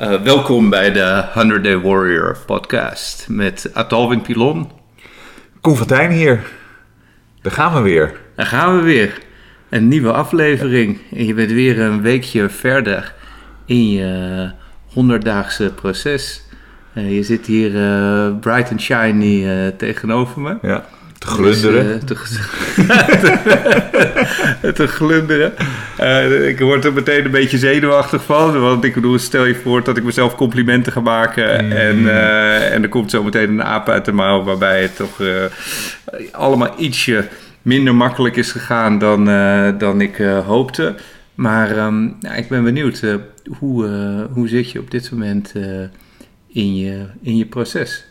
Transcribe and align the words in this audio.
Uh, 0.00 0.22
welkom 0.22 0.70
bij 0.70 0.92
de 0.92 1.24
100 1.32 1.64
Day 1.64 1.78
Warrior 1.78 2.36
podcast 2.46 3.26
met 3.28 3.70
Atalwin 3.72 4.22
Pilon. 4.22 4.70
Koen 5.60 5.76
Fontijn 5.76 6.10
hier. 6.10 6.46
Daar 7.42 7.52
gaan 7.52 7.74
we 7.74 7.80
weer. 7.80 8.16
Daar 8.36 8.46
gaan 8.46 8.76
we 8.76 8.82
weer. 8.82 9.18
Een 9.68 9.88
nieuwe 9.88 10.12
aflevering. 10.12 10.98
En 11.12 11.24
je 11.24 11.34
bent 11.34 11.50
weer 11.50 11.80
een 11.80 12.02
weekje 12.02 12.48
verder 12.48 13.14
in 13.66 13.90
je 13.90 14.50
100-daagse 14.90 15.72
proces. 15.74 16.42
Uh, 16.94 17.14
je 17.14 17.22
zit 17.22 17.46
hier 17.46 17.70
uh, 17.74 18.38
bright 18.40 18.70
and 18.70 18.80
shiny 18.80 19.72
tegenover 19.76 20.40
me. 20.40 20.58
Ja. 20.62 20.84
Te 21.18 21.26
glunderen. 21.26 22.00
Dus, 22.06 22.38
te, 24.60 24.72
te, 24.74 24.86
glunderen. 24.86 25.52
Uh, 26.00 26.48
ik 26.48 26.58
word 26.58 26.84
er 26.84 26.92
meteen 26.92 27.24
een 27.24 27.30
beetje 27.30 27.58
zenuwachtig 27.58 28.24
van. 28.24 28.60
Want 28.60 28.84
ik 28.84 28.94
bedoel, 28.94 29.18
stel 29.18 29.44
je 29.44 29.54
voor 29.54 29.84
dat 29.84 29.96
ik 29.96 30.04
mezelf 30.04 30.34
complimenten 30.34 30.92
ga 30.92 31.00
maken. 31.00 31.64
Mm. 31.64 31.72
En, 31.72 31.98
uh, 31.98 32.72
en 32.72 32.82
er 32.82 32.88
komt 32.88 33.10
zo 33.10 33.22
meteen 33.22 33.50
een 33.50 33.62
aap 33.62 33.88
uit 33.88 34.04
de 34.04 34.12
mouw. 34.12 34.42
Waarbij 34.42 34.82
het 34.82 34.96
toch 34.96 35.20
uh, 35.20 35.44
allemaal 36.32 36.74
ietsje 36.76 37.28
minder 37.62 37.94
makkelijk 37.94 38.36
is 38.36 38.52
gegaan 38.52 38.98
dan, 38.98 39.24
dan 39.78 40.00
ik 40.00 40.16
hoopte. 40.46 40.94
Maar 41.34 41.70
um, 41.86 42.16
nou, 42.20 42.36
ik 42.36 42.48
ben 42.48 42.64
benieuwd. 42.64 43.02
hoe, 43.58 43.86
hoe 44.32 44.48
zit 44.48 44.70
je 44.70 44.78
op 44.78 44.90
dit 44.90 45.10
moment 45.12 45.52
in, 46.46 46.76
je, 46.76 47.06
in 47.22 47.36
je 47.36 47.46
proces? 47.46 48.04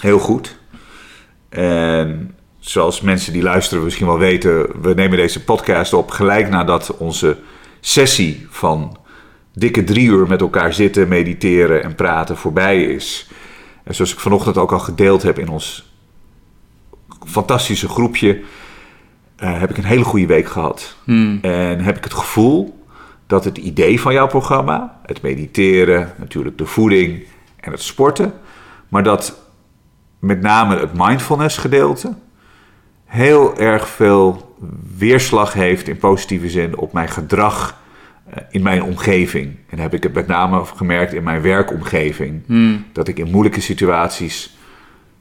Heel 0.00 0.18
goed. 0.18 0.56
En 1.54 2.34
zoals 2.58 3.00
mensen 3.00 3.32
die 3.32 3.42
luisteren 3.42 3.84
misschien 3.84 4.06
wel 4.06 4.18
weten, 4.18 4.82
we 4.82 4.94
nemen 4.94 5.16
deze 5.16 5.44
podcast 5.44 5.92
op 5.92 6.10
gelijk 6.10 6.48
nadat 6.48 6.96
onze 6.96 7.38
sessie 7.80 8.46
van 8.50 8.96
dikke 9.52 9.84
drie 9.84 10.08
uur 10.08 10.26
met 10.26 10.40
elkaar 10.40 10.72
zitten, 10.72 11.08
mediteren 11.08 11.82
en 11.82 11.94
praten 11.94 12.36
voorbij 12.36 12.82
is. 12.82 13.28
En 13.84 13.94
zoals 13.94 14.12
ik 14.12 14.20
vanochtend 14.20 14.58
ook 14.58 14.72
al 14.72 14.78
gedeeld 14.78 15.22
heb 15.22 15.38
in 15.38 15.48
ons 15.48 15.92
fantastische 17.26 17.88
groepje, 17.88 18.40
uh, 19.42 19.60
heb 19.60 19.70
ik 19.70 19.76
een 19.76 19.84
hele 19.84 20.04
goede 20.04 20.26
week 20.26 20.46
gehad. 20.48 20.96
Hmm. 21.04 21.38
En 21.42 21.80
heb 21.80 21.96
ik 21.96 22.04
het 22.04 22.14
gevoel 22.14 22.84
dat 23.26 23.44
het 23.44 23.58
idee 23.58 24.00
van 24.00 24.12
jouw 24.12 24.26
programma, 24.26 25.00
het 25.06 25.22
mediteren, 25.22 26.14
natuurlijk 26.18 26.58
de 26.58 26.66
voeding 26.66 27.24
en 27.60 27.72
het 27.72 27.82
sporten, 27.82 28.32
maar 28.88 29.02
dat 29.02 29.43
met 30.24 30.40
name 30.40 30.78
het 30.78 30.90
mindfulness 30.94 31.56
gedeelte 31.56 32.14
heel 33.14 33.58
erg 33.58 33.88
veel 33.88 34.56
weerslag 34.96 35.52
heeft 35.52 35.88
in 35.88 35.96
positieve 35.96 36.50
zin 36.50 36.76
op 36.76 36.92
mijn 36.92 37.08
gedrag 37.08 37.80
eh, 38.24 38.42
in 38.50 38.62
mijn 38.62 38.82
omgeving. 38.82 39.56
En 39.68 39.78
heb 39.78 39.94
ik 39.94 40.02
het 40.02 40.12
met 40.12 40.26
name 40.26 40.64
gemerkt 40.64 41.12
in 41.12 41.22
mijn 41.22 41.42
werkomgeving. 41.42 42.42
Hmm. 42.46 42.84
Dat 42.92 43.08
ik 43.08 43.18
in 43.18 43.30
moeilijke 43.30 43.60
situaties 43.60 44.56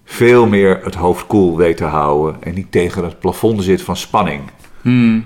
veel 0.04 0.48
meer 0.48 0.80
het 0.84 0.96
hoofd 0.96 1.28
koel 1.28 1.58
weet 1.58 1.78
te 1.78 1.84
houden 1.84 2.44
en 2.44 2.54
niet 2.54 2.72
tegen 2.72 3.04
het 3.04 3.20
plafond 3.20 3.64
zit 3.64 3.82
van 3.82 3.98
spanning. 3.98 4.42
Hmm. 4.82 5.26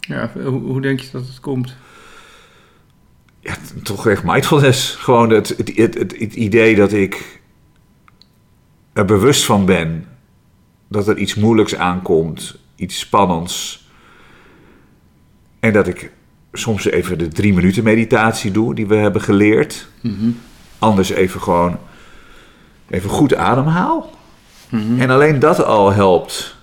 Ja, 0.00 0.30
hoe, 0.34 0.60
hoe, 0.60 0.80
denk 0.80 1.00
je 1.00 1.08
dat 1.12 1.26
het 1.26 1.40
komt? 1.40 1.76
Ja, 3.40 3.54
toch 3.82 4.06
echt 4.08 4.24
mindfulness. 4.24 4.94
Gewoon 4.94 5.30
het, 5.30 5.48
het, 5.48 5.76
het, 5.76 5.94
het 5.98 6.34
idee 6.34 6.76
dat 6.76 6.92
ik 6.92 7.39
er 8.92 9.04
bewust 9.04 9.44
van 9.44 9.64
ben 9.64 10.06
dat 10.88 11.08
er 11.08 11.16
iets 11.16 11.34
moeilijks 11.34 11.76
aankomt, 11.76 12.58
iets 12.76 12.98
spannends. 12.98 13.88
En 15.60 15.72
dat 15.72 15.86
ik 15.86 16.12
soms 16.52 16.84
even 16.84 17.18
de 17.18 17.28
drie 17.28 17.54
minuten 17.54 17.84
meditatie 17.84 18.50
doe 18.50 18.74
die 18.74 18.86
we 18.86 18.94
hebben 18.94 19.22
geleerd. 19.22 19.88
Mhm. 20.02 20.30
Anders 20.78 21.10
even 21.10 21.40
gewoon 21.40 21.78
even 22.88 23.10
goed 23.10 23.34
ademhaal. 23.34 24.10
Mhm. 24.70 25.00
En 25.00 25.10
alleen 25.10 25.38
dat 25.38 25.64
al 25.64 25.92
helpt. 25.92 26.56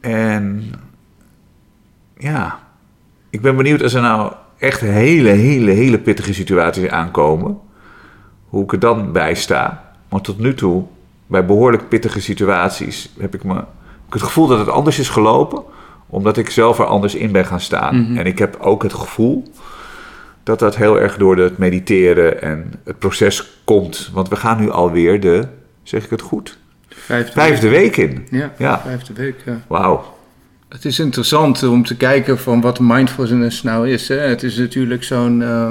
En 0.00 0.72
ja, 2.18 2.58
ik 3.30 3.40
ben 3.40 3.56
benieuwd 3.56 3.82
als 3.82 3.94
er 3.94 4.02
nou 4.02 4.32
echt 4.58 4.80
hele, 4.80 5.28
hele, 5.28 5.70
hele 5.70 5.98
pittige 5.98 6.34
situaties 6.34 6.88
aankomen. 6.88 7.58
Hoe 8.48 8.62
ik 8.62 8.72
er 8.72 8.78
dan 8.78 9.12
bij 9.12 9.34
sta. 9.34 9.85
Maar 10.08 10.20
tot 10.20 10.38
nu 10.38 10.54
toe, 10.54 10.84
bij 11.26 11.46
behoorlijk 11.46 11.88
pittige 11.88 12.20
situaties, 12.20 13.12
heb 13.18 13.34
ik, 13.34 13.44
me, 13.44 13.64
het 14.10 14.22
gevoel 14.22 14.46
dat 14.46 14.58
het 14.58 14.68
anders 14.68 14.98
is 14.98 15.08
gelopen, 15.08 15.62
omdat 16.06 16.36
ik 16.36 16.50
zelf 16.50 16.78
er 16.78 16.84
anders 16.84 17.14
in 17.14 17.32
ben 17.32 17.46
gaan 17.46 17.60
staan. 17.60 18.00
Mhm. 18.00 18.16
En 18.18 18.26
ik 18.26 18.38
heb 18.38 18.56
ook 18.60 18.82
het 18.82 18.94
gevoel 18.94 19.44
dat 20.42 20.58
dat 20.58 20.76
heel 20.76 21.00
erg 21.00 21.16
door 21.16 21.36
het 21.36 21.58
mediteren 21.58 22.42
en 22.42 22.72
het 22.84 22.98
proces 22.98 23.60
komt. 23.64 24.10
Want 24.12 24.28
we 24.28 24.36
gaan 24.36 24.60
nu 24.60 24.70
alweer 24.70 25.20
de, 25.20 25.48
zeg 25.82 26.04
ik 26.04 26.10
het 26.10 26.20
goed? 26.20 26.58
Vijfde, 26.88 27.32
vijfde 27.32 27.68
week. 27.68 27.96
in. 27.96 28.26
Ja, 28.30 28.52
ja. 28.58 28.80
vijfde 28.80 29.12
week. 29.12 29.42
Ja. 29.44 29.60
Wauw. 29.66 30.14
Het 30.68 30.84
is 30.84 30.98
interessant 30.98 31.62
om 31.62 31.84
te 31.84 31.96
kijken 31.96 32.38
van 32.38 32.60
wat 32.60 32.80
mindfulness 32.80 33.62
nou 33.62 33.90
is. 33.90 34.08
Hè? 34.08 34.16
Het 34.16 34.42
is 34.42 34.56
natuurlijk 34.56 35.04
zo'n 35.04 35.40
uh, 35.40 35.70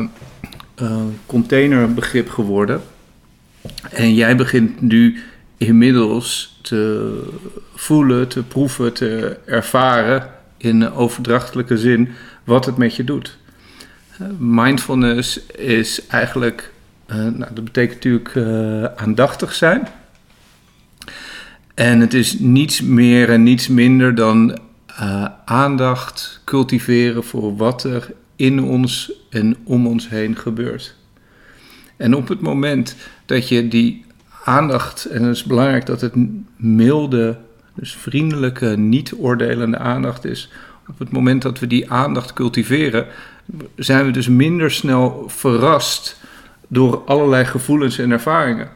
uh, 0.81 0.95
containerbegrip 1.25 2.29
geworden. 2.29 2.81
En 3.91 4.13
jij 4.13 4.35
begint 4.35 4.81
nu 4.81 5.23
inmiddels 5.57 6.59
te 6.61 7.21
voelen, 7.75 8.27
te 8.27 8.43
proeven, 8.43 8.93
te 8.93 9.37
ervaren 9.45 10.29
in 10.57 10.91
overdrachtelijke 10.91 11.77
zin 11.77 12.09
wat 12.43 12.65
het 12.65 12.77
met 12.77 12.95
je 12.95 13.03
doet. 13.03 13.37
Mindfulness 14.37 15.45
is 15.47 16.07
eigenlijk, 16.07 16.71
uh, 17.07 17.15
nou, 17.15 17.53
dat 17.53 17.63
betekent 17.63 17.93
natuurlijk 18.03 18.35
uh, 18.35 18.83
aandachtig 18.83 19.53
zijn. 19.53 19.87
En 21.73 21.99
het 21.99 22.13
is 22.13 22.39
niets 22.39 22.81
meer 22.81 23.29
en 23.29 23.43
niets 23.43 23.67
minder 23.67 24.15
dan 24.15 24.59
uh, 24.99 25.25
aandacht 25.45 26.41
cultiveren 26.43 27.23
voor 27.23 27.55
wat 27.55 27.83
er 27.83 28.13
in 28.35 28.63
ons 28.63 29.11
en 29.29 29.57
om 29.63 29.87
ons 29.87 30.09
heen 30.09 30.37
gebeurt. 30.37 30.95
En 31.97 32.15
op 32.15 32.27
het 32.27 32.41
moment 32.41 32.95
dat 33.25 33.47
je 33.47 33.67
die 33.67 34.05
aandacht, 34.43 35.05
en 35.05 35.23
het 35.23 35.35
is 35.35 35.43
belangrijk 35.43 35.85
dat 35.85 36.01
het 36.01 36.13
milde, 36.55 37.37
dus 37.73 37.93
vriendelijke, 37.93 38.65
niet 38.65 39.13
oordelende 39.17 39.77
aandacht 39.77 40.25
is. 40.25 40.51
Op 40.87 40.99
het 40.99 41.11
moment 41.11 41.41
dat 41.41 41.59
we 41.59 41.67
die 41.67 41.91
aandacht 41.91 42.33
cultiveren, 42.33 43.05
zijn 43.75 44.05
we 44.05 44.11
dus 44.11 44.27
minder 44.27 44.71
snel 44.71 45.23
verrast 45.27 46.19
door 46.67 47.01
allerlei 47.05 47.45
gevoelens 47.45 47.97
en 47.97 48.11
ervaringen. 48.11 48.69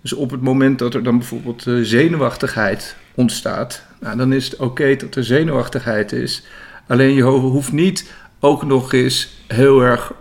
Dus 0.00 0.12
op 0.12 0.30
het 0.30 0.40
moment 0.40 0.78
dat 0.78 0.94
er 0.94 1.02
dan 1.02 1.18
bijvoorbeeld 1.18 1.66
eh, 1.66 1.74
zenuwachtigheid 1.82 2.96
ontstaat, 3.14 3.84
nou, 4.00 4.16
dan 4.16 4.32
is 4.32 4.44
het 4.44 4.56
oké 4.56 4.96
dat 4.96 5.14
er 5.14 5.24
zenuwachtigheid 5.24 6.12
is. 6.12 6.42
Alleen 6.86 7.14
je 7.14 7.22
hoeft 7.22 7.72
niet 7.72 8.12
ook 8.40 8.64
nog 8.64 8.92
eens 8.92 9.28
heel 9.46 9.80
erg 9.80 10.12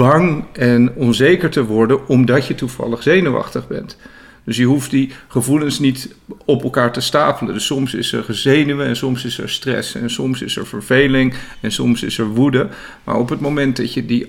bang 0.00 0.44
en 0.52 0.92
onzeker 0.94 1.50
te 1.50 1.64
worden 1.64 2.08
omdat 2.08 2.46
je 2.46 2.54
toevallig 2.54 3.02
zenuwachtig 3.02 3.66
bent. 3.66 3.96
Dus 4.44 4.56
je 4.56 4.64
hoeft 4.64 4.90
die 4.90 5.12
gevoelens 5.28 5.78
niet 5.78 6.14
op 6.44 6.62
elkaar 6.62 6.92
te 6.92 7.00
stapelen. 7.00 7.54
Dus 7.54 7.66
soms 7.66 7.94
is 7.94 8.12
er 8.12 8.24
zenuwen 8.28 8.86
en 8.86 8.96
soms 8.96 9.24
is 9.24 9.38
er 9.38 9.50
stress 9.50 9.94
en 9.94 10.10
soms 10.10 10.42
is 10.42 10.56
er 10.56 10.66
verveling 10.66 11.34
en 11.60 11.72
soms 11.72 12.02
is 12.02 12.18
er 12.18 12.26
woede. 12.26 12.68
Maar 13.04 13.16
op 13.16 13.28
het 13.28 13.40
moment 13.40 13.76
dat 13.76 13.94
je 13.94 14.06
die, 14.06 14.26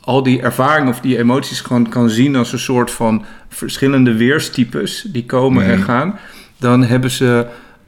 al 0.00 0.22
die 0.22 0.40
ervaringen 0.40 0.92
of 0.92 1.00
die 1.00 1.18
emoties 1.18 1.60
gewoon 1.60 1.88
kan 1.88 2.10
zien 2.10 2.36
als 2.36 2.52
een 2.52 2.58
soort 2.58 2.90
van 2.90 3.24
verschillende 3.48 4.14
weerstypes 4.14 5.06
die 5.12 5.24
komen 5.24 5.64
en 5.64 5.78
mhm. 5.78 5.86
gaan, 5.86 6.18
dan 6.56 6.82
hebben 6.82 7.10
ze 7.10 7.46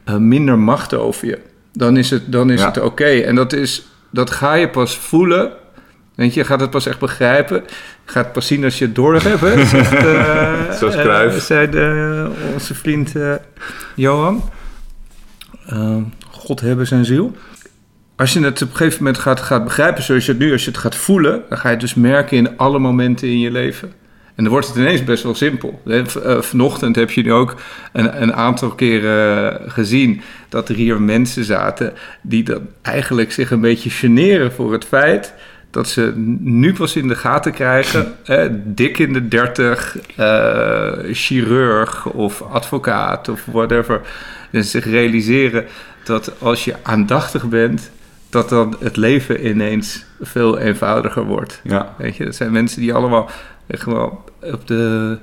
uh, 0.09 0.17
minder 0.17 0.59
macht 0.59 0.95
over 0.95 1.27
je. 1.27 1.39
Dan 1.73 1.97
is 1.97 2.11
het, 2.11 2.33
dan 2.33 2.51
is 2.51 2.63
het 2.63 2.81
oké. 2.81 3.05
En 3.05 3.35
dat, 3.35 3.53
is, 3.53 3.87
dat 4.11 4.31
ga 4.31 4.55
je 4.55 4.69
pas 4.69 4.97
voelen 4.97 5.53
Weet 6.19 6.35
je, 6.35 6.45
gaat 6.45 6.61
het 6.61 6.71
pas 6.71 6.87
echt 6.87 6.99
begrijpen. 6.99 7.65
Gaat 8.05 8.25
het 8.25 8.33
pas 8.33 8.47
zien 8.47 8.65
als 8.65 8.79
je 8.79 8.85
het 8.85 8.95
door 8.95 9.15
hebt. 9.15 9.41
Hè? 9.41 9.65
Zegt, 9.67 9.93
uh, 9.93 10.73
Zoals. 10.79 10.97
Uh, 10.97 11.33
zei 11.33 11.71
de, 11.71 12.31
onze 12.53 12.75
vriend 12.75 13.15
uh, 13.15 13.35
Johan. 13.95 14.51
God 16.31 16.61
hebben 16.61 16.87
zijn 16.87 17.05
ziel. 17.05 17.37
Als 18.17 18.33
je 18.33 18.41
het 18.41 18.63
op 18.63 18.71
een 18.71 18.77
gegeven 18.77 18.99
moment 19.05 19.23
gaat, 19.23 19.41
gaat 19.41 19.65
begrijpen 19.65 20.03
zoals 20.03 20.27
je 20.27 20.33
het 20.33 20.41
nu, 20.41 20.53
als 20.53 20.65
je 20.65 20.71
het 20.71 20.79
gaat 20.79 20.97
voelen, 20.97 21.43
dan 21.49 21.59
ga 21.59 21.69
je 21.69 21.75
het 21.75 21.81
dus 21.81 21.95
merken 21.95 22.37
in 22.37 22.57
alle 22.57 22.79
momenten 22.79 23.29
in 23.29 23.41
je 23.41 23.51
leven. 23.51 23.93
En 24.35 24.45
dan 24.45 24.53
wordt 24.53 24.67
het 24.67 24.77
ineens 24.77 25.05
best 25.05 25.23
wel 25.23 25.35
simpel. 25.35 25.83
Vanochtend 26.41 26.97
heb 26.97 27.11
je 27.11 27.23
nu 27.23 27.33
ook 27.33 27.55
een, 27.93 28.23
een, 28.23 28.35
aantal 28.35 28.71
keren 28.71 29.61
gezien 29.71 30.21
dat 30.49 30.69
er 30.69 30.75
hier 30.75 31.03
mensen 31.03 31.45
zaten 31.45 31.93
die 32.23 32.43
dan 32.43 32.69
eigenlijk 32.83 33.33
zich 33.33 33.51
een 33.51 33.61
beetje 33.61 33.91
generen 33.91 34.53
voor 34.53 34.73
het 34.73 34.85
feit 34.85 35.35
dat 35.79 35.89
ze 35.89 36.13
nu 36.41 36.73
pas 36.73 36.97
in 36.97 37.09
de 37.09 37.15
gaten 37.15 37.53
krijgen, 37.53 38.15
dik 38.81 38.99
in 38.99 39.13
de 39.13 39.29
dertig, 39.29 39.97
uh, 40.19 40.93
chirurg 41.13 42.07
of 42.07 42.43
advocaat 42.43 43.29
of 43.29 43.45
whatever. 43.45 44.01
En 44.51 44.65
zich 44.65 44.85
realiseren 44.85 45.67
dat 46.05 46.33
als 46.41 46.65
je 46.65 46.75
aandachtig 46.83 47.49
bent, 47.49 47.91
dat 48.31 48.49
dan 48.49 48.77
het 48.81 48.97
leven 48.97 49.47
ineens 49.47 50.05
veel 50.21 50.59
eenvoudiger 50.59 51.25
wordt. 51.25 51.61
Ja. 51.65 51.95
Weet 51.99 52.17
je, 52.17 52.25
dat 52.25 52.35
zijn 52.35 52.53
mensen 52.53 52.81
die 52.81 52.95
allemaal 52.95 53.31
echt 53.67 53.85
wel 53.85 54.25
op 54.41 54.67
de, 54.67 55.19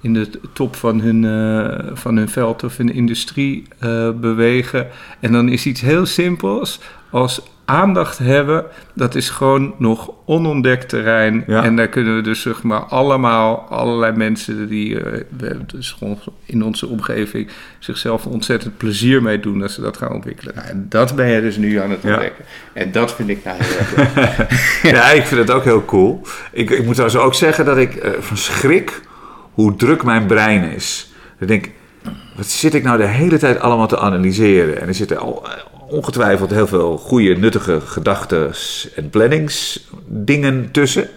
in 0.00 0.14
de 0.14 0.30
top 0.52 0.76
van 0.76 1.00
hun, 1.00 1.24
eh, 1.24 1.90
van 1.92 2.16
hun 2.16 2.28
veld 2.28 2.64
of 2.64 2.76
hun 2.76 2.92
industrie 2.94 3.66
eh, 3.78 4.10
bewegen. 4.10 4.86
En 5.20 5.32
dan 5.32 5.48
is 5.48 5.66
iets 5.66 5.80
heel 5.80 6.06
simpels 6.06 6.80
als 7.10 7.42
aandacht 7.64 8.18
hebben, 8.18 8.64
dat 8.94 9.14
is 9.14 9.30
gewoon 9.30 9.74
nog 9.78 10.10
onontdekt 10.26 10.88
terrein. 10.88 11.44
Ja. 11.46 11.62
En 11.64 11.76
daar 11.76 11.88
kunnen 11.88 12.16
we 12.16 12.22
dus 12.22 12.40
zeg 12.42 12.62
maar 12.62 12.80
allemaal, 12.80 13.66
allerlei 13.68 14.16
mensen 14.16 14.68
die 14.68 15.00
eh, 15.00 15.50
dus 15.66 15.90
gewoon 15.90 16.18
in 16.44 16.64
onze 16.64 16.86
omgeving 16.86 17.48
zichzelf 17.78 18.26
ontzettend 18.26 18.76
plezier 18.76 19.22
mee 19.22 19.40
doen 19.40 19.62
als 19.62 19.74
ze 19.74 19.80
dat 19.80 19.96
gaan 19.96 20.12
ontwikkelen. 20.12 20.54
Nou, 20.54 20.68
en 20.68 20.86
dat 20.88 21.14
ben 21.16 21.26
je 21.28 21.40
dus 21.40 21.56
nu 21.56 21.76
aan 21.80 21.90
het 21.90 22.02
Ja. 22.02 22.12
ontdekken. 22.12 22.44
En 22.72 22.92
dat 22.92 23.14
vind 23.14 23.28
ik 23.28 23.44
nou 23.44 23.56
heel 23.60 23.78
erg 23.78 24.16
leuk. 24.16 24.50
Ja, 24.94 25.10
ik 25.10 25.24
vind 25.24 25.40
het 25.40 25.50
ook 25.50 25.64
heel 25.64 25.84
cool. 25.84 26.20
Ik, 26.52 26.70
ik 26.70 26.84
moet 26.84 26.94
trouwens 26.94 27.22
ook 27.22 27.34
zeggen 27.34 27.64
dat 27.64 27.76
ik 27.78 27.94
eh, 27.94 28.10
van 28.20 28.36
schrik 28.36 29.00
hoe 29.52 29.76
druk 29.76 30.02
mijn 30.02 30.26
brein 30.26 30.62
is. 30.62 31.12
Ik 31.38 31.48
denk, 31.48 31.70
wat 32.36 32.46
zit 32.46 32.74
ik 32.74 32.82
nou 32.82 32.98
de 32.98 33.06
hele 33.06 33.38
tijd 33.38 33.60
allemaal 33.60 33.86
te 33.88 33.98
analyseren? 33.98 34.80
En 34.80 34.88
er 34.88 34.94
zitten 34.94 35.18
al 35.18 35.42
eh, 35.46 35.50
ongetwijfeld 35.92 36.50
heel 36.50 36.66
veel 36.66 36.98
goede, 36.98 37.36
nuttige 37.36 37.80
gedachten 37.80 38.52
en 38.96 39.10
planningsdingen 39.10 40.70
tussen. 40.70 41.08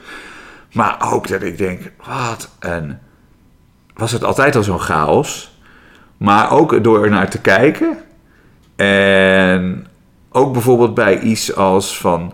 Maar 0.73 1.13
ook 1.13 1.27
dat 1.27 1.41
ik 1.41 1.57
denk, 1.57 1.91
wat 2.05 2.49
een... 2.59 2.97
Was 3.93 4.11
het 4.11 4.23
altijd 4.23 4.55
al 4.55 4.63
zo'n 4.63 4.79
chaos? 4.79 5.59
Maar 6.17 6.51
ook 6.51 6.83
door 6.83 7.03
er 7.03 7.09
naar 7.09 7.29
te 7.29 7.41
kijken. 7.41 7.97
En 8.75 9.87
ook 10.31 10.53
bijvoorbeeld 10.53 10.93
bij 10.93 11.19
iets 11.19 11.55
als 11.55 11.97
van... 11.97 12.33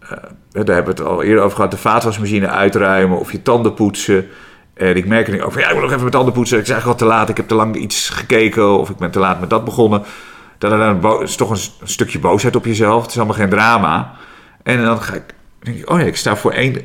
eh, 0.00 0.10
daar 0.50 0.74
hebben 0.74 0.96
we 0.96 1.02
het 1.02 1.10
al 1.10 1.22
eerder 1.22 1.44
over 1.44 1.56
gehad. 1.56 1.70
De 1.70 1.76
vaatwasmachine 1.76 2.48
uitruimen 2.48 3.18
of 3.18 3.32
je 3.32 3.42
tanden 3.42 3.74
poetsen. 3.74 4.26
En 4.74 4.96
ik 4.96 5.06
merk 5.06 5.28
er 5.28 5.44
ook 5.44 5.52
van, 5.52 5.62
ja, 5.62 5.66
ik 5.66 5.72
wil 5.72 5.82
nog 5.82 5.90
even 5.90 6.00
mijn 6.00 6.12
tanden 6.12 6.34
poetsen. 6.34 6.58
Ik 6.58 6.66
zeg 6.66 6.86
al 6.86 6.94
te 6.94 7.04
laat, 7.04 7.28
ik 7.28 7.36
heb 7.36 7.48
te 7.48 7.54
lang 7.54 7.76
iets 7.76 8.08
gekeken. 8.08 8.78
Of 8.78 8.90
ik 8.90 8.96
ben 8.96 9.10
te 9.10 9.18
laat 9.18 9.40
met 9.40 9.50
dat 9.50 9.64
begonnen. 9.64 10.02
Dan, 10.68 10.78
dan, 10.78 11.00
dan 11.00 11.22
is 11.22 11.36
toch 11.36 11.50
een, 11.50 11.88
stukje 11.88 12.18
boosheid 12.18 12.56
op 12.56 12.64
jezelf. 12.64 13.02
Het 13.02 13.10
is 13.10 13.16
allemaal 13.16 13.36
geen 13.36 13.48
drama. 13.48 14.12
En 14.62 14.82
dan 14.82 15.02
ga 15.02 15.14
ik, 15.14 15.22
denk 15.58 15.76
ik, 15.76 15.90
oh 15.90 15.98
ja, 15.98 16.04
ik 16.04 16.16
sta 16.16 16.36
voor 16.36 16.52
één 16.52 16.76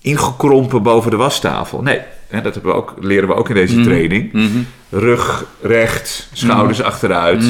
ingekrompen 0.00 0.82
boven 0.82 1.10
de 1.10 1.16
wastafel. 1.16 1.82
Nee, 1.82 2.00
hè, 2.28 2.40
dat 2.40 2.54
hebben 2.54 2.72
we 2.72 2.76
ook, 2.76 2.94
leren 3.00 3.28
we 3.28 3.34
ook 3.34 3.48
in 3.48 3.54
deze 3.54 3.80
training. 3.80 4.32
Rug 4.90 5.44
recht, 5.62 6.28
schouders 6.32 6.82
achteruit. 6.82 7.44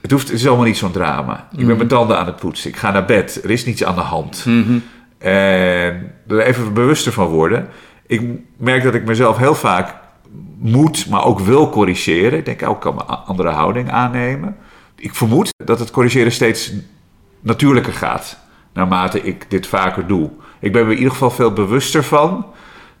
Het, 0.00 0.10
hoeft, 0.10 0.28
het 0.28 0.38
is 0.38 0.46
allemaal 0.46 0.66
niet 0.66 0.76
zo'n 0.76 0.92
drama. 0.92 1.48
Ik 1.56 1.66
ben 1.66 1.76
mijn 1.76 1.88
tanden 1.88 2.18
aan 2.18 2.26
het 2.26 2.36
poetsen. 2.36 2.70
Ik 2.70 2.76
ga 2.76 2.90
naar 2.90 3.04
bed. 3.04 3.40
Er 3.44 3.50
is 3.50 3.64
niets 3.64 3.84
aan 3.84 3.94
de 3.94 4.00
hand. 4.00 4.46
En 5.18 6.12
er 6.28 6.40
even 6.40 6.72
bewuster 6.72 7.12
van 7.12 7.26
worden. 7.26 7.68
Ik 8.06 8.22
merk 8.56 8.82
dat 8.82 8.94
ik 8.94 9.04
mezelf 9.04 9.36
heel 9.36 9.54
vaak 9.54 9.94
moet, 10.58 11.06
maar 11.08 11.24
ook 11.24 11.40
wil 11.40 11.70
corrigeren. 11.70 12.38
Ik 12.38 12.44
denk, 12.44 12.62
oh, 12.62 12.70
ik 12.70 12.80
kan 12.80 12.98
a- 13.10 13.14
andere 13.26 13.48
houding 13.50 13.90
aannemen. 13.90 14.56
Ik 14.96 15.14
vermoed 15.14 15.50
dat 15.64 15.78
het 15.78 15.90
corrigeren 15.90 16.32
steeds 16.32 16.72
natuurlijker 17.40 17.92
gaat. 17.92 18.38
Naarmate 18.72 19.22
ik 19.22 19.50
dit 19.50 19.66
vaker 19.66 20.06
doe. 20.06 20.30
Ik 20.60 20.72
ben 20.72 20.84
me 20.84 20.90
in 20.90 20.96
ieder 20.96 21.12
geval 21.12 21.30
veel 21.30 21.52
bewuster 21.52 22.04
van 22.04 22.46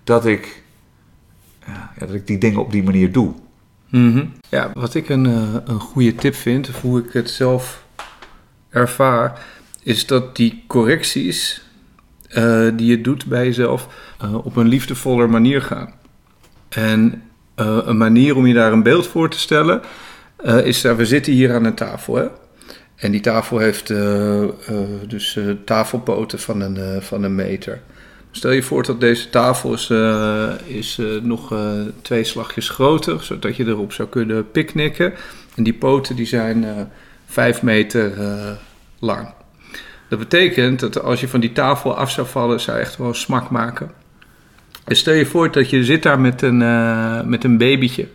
dat 0.04 0.26
ik, 0.26 0.62
ja, 1.66 1.90
dat 1.98 2.14
ik 2.14 2.26
die 2.26 2.38
dingen 2.38 2.60
op 2.60 2.72
die 2.72 2.82
manier 2.82 3.12
doe. 3.12 3.32
Mhm. 3.88 4.24
Ja, 4.48 4.70
wat 4.74 4.94
ik 4.94 5.08
een, 5.08 5.26
eh, 5.26 5.54
een 5.64 5.80
goede 5.80 6.14
tip 6.14 6.34
vind, 6.34 6.68
of 6.68 6.80
hoe 6.80 6.98
ik 7.04 7.12
het 7.12 7.30
zelf 7.30 7.84
ervaar, 8.70 9.40
is 9.82 10.06
dat 10.06 10.36
die 10.36 10.64
correcties 10.66 11.62
eh, 12.28 12.68
die 12.76 12.86
je 12.86 13.00
doet 13.00 13.26
bij 13.26 13.44
jezelf 13.44 13.88
eh, 14.18 14.34
op 14.34 14.56
een 14.56 14.68
liefdevoller 14.68 15.30
manier 15.30 15.62
gaan. 15.62 15.92
En 16.74 17.22
eh, 17.54 17.78
een 17.84 17.96
manier 17.96 18.36
om 18.36 18.46
je 18.46 18.54
daar 18.54 18.72
een 18.72 18.82
beeld 18.82 19.06
voor 19.06 19.30
te 19.30 19.38
stellen 19.38 19.80
eh, 20.36 20.66
is 20.66 20.80
dat 20.80 20.96
we 20.96 21.06
zitten 21.06 21.32
hier 21.32 21.54
aan 21.54 21.64
een 21.64 21.74
tafel. 21.74 22.14
Hè? 22.14 22.26
En 22.96 23.10
die 23.10 23.20
tafel 23.20 23.58
heeft 23.58 23.90
eh, 23.90 24.42
dus 25.06 25.38
tafelpoten 25.64 26.38
van 26.38 26.60
een, 26.60 27.02
van 27.02 27.22
een 27.22 27.34
meter. 27.34 27.80
Stel 28.30 28.50
je 28.50 28.62
voor 28.62 28.82
dat 28.82 29.00
deze 29.00 29.30
tafel 29.30 29.74
is, 30.66 31.00
nog 31.22 31.54
twee 32.02 32.24
slagjes 32.24 32.68
groter, 32.68 33.22
zodat 33.22 33.56
je 33.56 33.66
erop 33.66 33.92
zou 33.92 34.08
kunnen 34.08 34.50
picknicken. 34.50 35.12
En 35.54 35.62
die 35.62 35.74
poten 35.74 36.16
die 36.16 36.26
zijn 36.26 36.90
vijf 37.26 37.62
meter 37.62 38.12
lang. 38.98 39.34
Dat 40.08 40.18
betekent 40.18 40.80
dat 40.80 41.02
als 41.02 41.20
je 41.20 41.28
van 41.28 41.40
die 41.40 41.52
tafel 41.52 41.96
af 41.96 42.10
zou 42.10 42.26
vallen, 42.26 42.60
zou 42.60 42.76
je 42.76 42.82
echt 42.82 42.96
wel 42.96 43.14
smak 43.14 43.50
maken. 43.50 43.90
Stel 44.86 45.14
je 45.14 45.26
voor 45.26 45.52
dat 45.52 45.70
je 45.70 45.84
zit 45.84 46.02
daar 46.02 46.20
met 46.20 46.42
een, 46.42 46.62
eh, 46.62 47.22
met 47.22 47.44
een 47.44 47.58
babytje. 47.58 48.06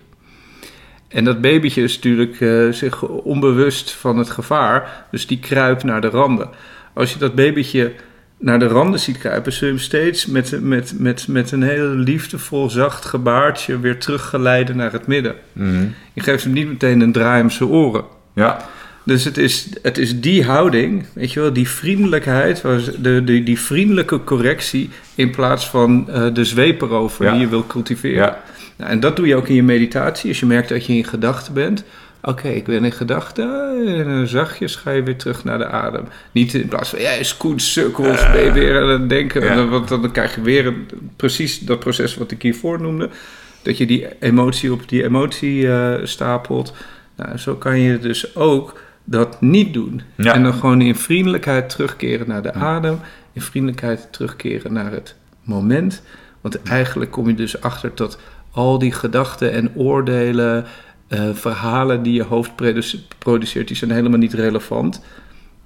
En 1.08 1.24
dat 1.24 1.42
babytje 1.42 1.84
is 1.84 1.96
natuurlijk 1.96 2.42
eh, 2.42 2.72
zich 2.72 3.04
onbewust 3.04 3.92
van 3.92 4.18
het 4.18 4.30
gevaar, 4.30 5.06
dus 5.12 5.28
die 5.28 5.40
kruipt 5.40 5.84
naar 5.84 6.02
de 6.02 6.10
randen. 6.10 6.50
Als 6.94 7.14
je 7.14 7.20
dat 7.20 7.36
babytje 7.36 7.94
naar 8.38 8.60
de 8.60 8.68
randen 8.68 9.00
ziet 9.00 9.18
kruipen, 9.18 9.54
zul 9.54 9.68
je 9.68 9.74
hem 9.74 9.84
steeds 9.84 10.26
met, 10.26 10.62
met, 10.62 10.94
met, 11.00 11.28
met 11.28 11.52
een 11.52 11.64
heel 11.64 11.88
liefdevol, 11.88 12.70
zacht 12.70 13.06
gebaartje 13.06 13.80
weer 13.80 14.00
teruggeleiden 14.00 14.78
naar 14.78 14.92
het 14.92 15.08
midden. 15.08 15.36
Je 16.14 16.22
geeft 16.22 16.44
hem 16.44 16.54
niet 16.54 16.68
meteen 16.68 17.02
een 17.02 17.12
draai 17.12 17.42
om 17.42 17.50
zijn 17.50 17.70
oren. 17.70 18.04
Ja, 18.36 18.70
Dus 19.08 19.24
het 19.24 19.38
is, 19.38 19.68
het 19.82 19.98
is 19.98 20.20
die 20.20 20.44
houding, 20.44 21.06
weet 21.14 21.32
je 21.34 21.40
wel, 21.40 21.54
die 21.54 21.70
vriendelijkheid, 21.70 22.62
de, 22.62 23.24
de, 23.24 23.44
die 23.44 23.60
vriendelijke 23.60 24.24
correctie 24.24 24.90
in 25.16 25.30
plaats 25.30 25.70
van 25.70 26.10
eh, 26.10 26.34
de 26.34 26.46
zweep 26.46 26.82
erover 26.82 27.26
Ja. 27.26 27.32
die 27.32 27.40
je 27.40 27.48
wil 27.48 27.68
cultiveren. 27.68 28.16
ja. 28.18 28.44
Nou, 28.78 28.92
en 28.92 29.00
dat 29.00 29.16
doe 29.16 29.28
je 29.28 29.36
ook 29.36 29.48
in 29.48 29.56
je 29.56 29.64
meditatie. 29.64 30.30
Als 30.30 30.40
je 30.40 30.46
merkt 30.46 30.70
dat 30.70 30.86
je 30.86 30.94
in 30.94 31.04
gedachten 31.04 31.54
bent. 31.54 31.84
Oké, 32.22 32.48
ik 32.48 32.64
ben 32.66 32.84
in 32.86 32.92
gedachten. 32.92 33.50
En 33.88 34.04
dan 34.04 34.28
zachtjes 34.28 34.76
ga 34.76 34.92
je 34.92 35.04
weer 35.04 35.16
terug 35.16 35.44
naar 35.44 35.58
de 35.58 35.66
adem. 35.68 36.04
Niet 36.32 36.54
in 36.54 36.68
plaats 36.68 36.90
van, 36.90 37.00
jij 37.00 37.20
is 37.20 37.38
koet, 37.38 37.62
sukkels, 37.62 38.32
ben 38.32 38.44
je 38.44 38.52
weer 38.52 38.82
aan 38.82 38.90
het 38.90 39.10
denken. 39.10 39.42
ja. 39.42 39.48
En 39.48 39.56
dan, 39.56 39.70
want 39.70 39.88
dan 39.88 40.12
krijg 40.12 40.36
je 40.36 40.42
weer 40.42 40.66
een, 40.68 40.88
precies 41.16 41.60
dat 41.60 41.80
proces 41.80 42.16
wat 42.16 42.32
ik 42.32 42.42
hiervoor 42.42 42.82
noemde. 42.82 43.10
Dat 43.62 43.78
je 43.78 43.86
die 43.86 44.08
emotie 44.20 44.72
op 44.72 44.90
die 44.90 45.04
emotie 45.04 45.72
eh, 45.72 45.94
stapelt. 46.04 46.74
Nou, 47.16 47.38
zo 47.38 47.56
kan 47.56 47.80
je 47.80 48.00
dus 48.00 48.36
ook 48.36 48.80
dat 49.10 49.42
niet 49.42 49.74
doen. 49.74 50.02
Ja. 50.16 50.34
En 50.34 50.44
dan 50.44 50.54
gewoon 50.54 50.82
in 50.82 50.96
vriendelijkheid 50.96 51.70
terugkeren 51.70 52.28
naar 52.28 52.42
de 52.42 52.54
adem. 52.54 53.00
In 53.34 53.42
vriendelijkheid 53.42 54.08
terugkeren 54.12 54.74
naar 54.74 54.92
het 54.92 55.16
moment. 55.44 56.02
Want 56.42 56.64
eigenlijk 56.64 57.12
kom 57.12 57.28
je 57.28 57.34
dus 57.36 57.62
achter 57.62 57.92
dat 57.96 58.20
al 58.52 58.78
die 58.80 58.92
gedachten 58.92 59.52
en 59.52 59.76
oordelen, 59.76 60.66
eh, 61.08 61.30
verhalen 61.34 62.04
die 62.04 62.14
je 62.14 62.24
hoofd 62.24 62.56
produce- 62.56 63.00
produceert, 63.18 63.68
die 63.68 63.78
zijn 63.78 63.92
helemaal 63.92 64.20
niet 64.20 64.34
relevant. 64.34 65.02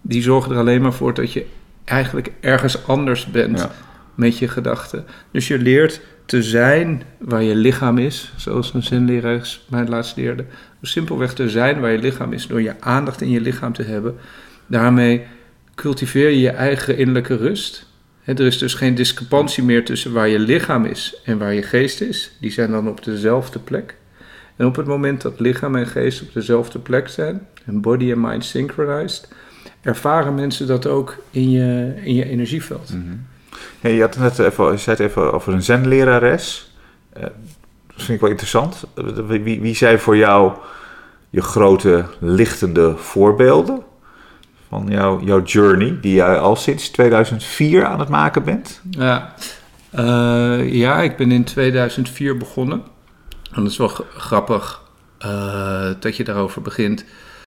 Die 0.02 0.22
zorgen 0.22 0.52
er 0.52 0.58
alleen 0.58 0.82
maar 0.82 0.94
voor 0.94 1.14
dat 1.14 1.34
je 1.34 1.46
eigenlijk 1.86 2.32
ergens 2.40 2.88
anders 2.88 3.26
bent 3.26 3.60
Ja. 3.60 3.72
met 4.16 4.38
je 4.38 4.48
gedachten. 4.48 5.06
Dus 5.32 5.48
je 5.48 5.58
leert 5.60 6.02
te 6.26 6.44
zijn 6.44 7.04
waar 7.18 7.44
je 7.44 7.56
lichaam 7.56 7.98
is, 7.98 8.34
zoals 8.36 8.74
een 8.74 8.84
zenleraar 8.84 9.58
mij 9.70 9.88
laatst 9.88 10.16
leerde. 10.16 10.46
Simpelweg 10.82 11.34
te 11.34 11.50
zijn 11.50 11.80
waar 11.80 11.92
je 11.92 11.98
lichaam 11.98 12.34
is, 12.34 12.48
door 12.48 12.62
je 12.62 12.82
aandacht 12.82 13.22
in 13.22 13.30
je 13.30 13.42
lichaam 13.42 13.74
te 13.74 13.84
hebben. 13.84 14.16
Daarmee 14.68 15.24
cultiveer 15.76 16.30
je 16.30 16.40
je 16.40 16.50
eigen 16.50 16.98
innerlijke 16.98 17.36
rust. 17.36 17.90
Er 18.24 18.40
is 18.40 18.58
dus 18.58 18.74
geen 18.74 18.96
discrepantie 18.96 19.64
meer 19.64 19.86
tussen 19.86 20.14
waar 20.14 20.28
je 20.28 20.40
lichaam 20.40 20.86
is 20.86 21.22
en 21.26 21.38
waar 21.38 21.54
je 21.54 21.64
geest 21.64 22.02
is. 22.02 22.32
Die 22.40 22.52
zijn 22.52 22.72
dan 22.72 22.90
op 22.90 23.04
dezelfde 23.04 23.60
plek. 23.60 23.96
En 24.56 24.66
op 24.66 24.76
het 24.76 24.86
moment 24.86 25.22
dat 25.22 25.40
lichaam 25.40 25.76
en 25.76 25.88
geest 25.88 26.22
op 26.22 26.34
dezelfde 26.34 26.80
plek 26.80 27.08
zijn, 27.08 27.48
en 27.66 27.82
body 27.82 28.12
en 28.12 28.22
mind 28.22 28.46
synchronized, 28.46 29.28
ervaren 29.82 30.36
mensen 30.36 30.68
dat 30.68 30.88
ook 30.88 31.18
in 31.32 31.50
je, 31.50 31.94
in 32.04 32.16
je 32.16 32.26
energieveld. 32.26 32.94
Hey, 33.80 33.94
je 33.96 34.02
had 34.02 34.16
het 34.16 34.38
net 34.38 34.40
even, 34.40 34.80
zei 34.80 34.96
het 34.98 35.06
even 35.06 35.34
over 35.34 35.54
een 35.54 35.64
zenlerares. 35.64 36.72
Dat 37.14 37.32
vind 38.04 38.16
ik 38.16 38.22
wel 38.22 38.30
interessant. 38.30 38.84
Wie, 39.28 39.62
wie 39.62 39.76
zijn 39.76 40.00
voor 40.00 40.18
jou 40.18 40.54
je 41.30 41.42
grote 41.42 42.06
lichtende 42.20 42.98
voorbeelden 42.98 43.84
van 44.68 44.86
jouw, 44.90 45.22
jouw 45.22 45.44
journey, 45.44 45.98
die 46.02 46.14
jij 46.14 46.40
al 46.40 46.56
sinds 46.56 46.90
2004 46.90 47.86
aan 47.86 48.00
het 48.00 48.10
maken 48.10 48.44
bent? 48.44 48.82
Ja. 48.90 49.34
Eh, 49.92 50.74
ja, 50.74 51.02
ik 51.02 51.18
ben 51.18 51.32
in 51.32 51.44
2004 51.44 52.38
begonnen. 52.38 52.84
En 53.52 53.64
dat 53.64 53.72
is 53.72 53.78
wel 53.78 53.92
grappig 54.18 54.82
eh, 55.18 55.90
dat 56.00 56.16
je 56.16 56.24
daarover 56.24 56.62
begint. 56.62 57.06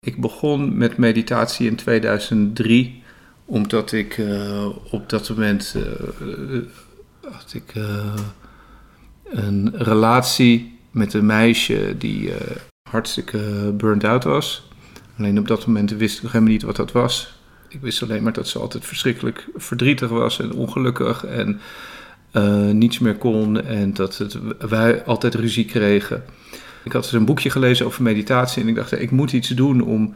Ik 0.01 0.21
begon 0.21 0.77
met 0.77 0.97
meditatie 0.97 1.67
in 1.67 1.77
2003, 1.77 3.03
omdat 3.45 3.93
ik 3.93 4.19
eh, 4.19 4.67
op 4.91 5.09
dat 5.09 5.29
moment 5.29 5.77
had 7.23 7.55
ik 7.55 7.73
een 9.35 9.73
relatie 9.77 10.79
met 10.91 11.15
een 11.15 11.27
meisje 11.27 11.95
die 11.99 12.35
eh, 12.35 12.57
hartstikke 12.91 13.73
burnt 13.77 14.05
out 14.05 14.25
was. 14.25 14.69
Alleen 15.19 15.39
op 15.39 15.49
dat 15.49 15.67
moment 15.67 15.91
wist 15.91 16.17
ik 16.17 16.23
nog 16.23 16.33
helemaal 16.33 16.53
niet 16.53 16.63
wat 16.63 16.77
dat 16.77 16.93
was. 16.93 17.35
Ik 17.69 17.81
wist 17.81 18.03
alleen 18.03 18.23
maar 18.23 18.33
dat 18.33 18.49
ze 18.49 18.59
altijd 18.59 18.85
verschrikkelijk 18.85 19.49
verdrietig 19.57 20.09
was 20.09 20.41
en 20.41 20.53
ongelukkig 20.53 21.25
en 21.25 21.61
uh, 22.33 22.71
niets 22.71 22.99
meer 22.99 23.17
kon 23.17 23.65
en 23.65 23.95
dat 23.95 24.19
het, 24.19 24.39
wij 24.59 25.05
altijd 25.05 25.35
ruzie 25.35 25.65
kregen. 25.65 26.25
Ik 26.85 26.93
had 26.93 27.03
dus 27.03 27.13
een 27.13 27.25
boekje 27.25 27.51
gelezen 27.51 27.87
over 27.87 28.03
meditatie 28.03 28.63
en 28.63 28.69
ik 28.69 28.75
dacht, 28.75 29.01
ik 29.01 29.11
moet 29.11 29.33
iets 29.33 29.49
doen 29.49 29.81
om, 29.81 30.15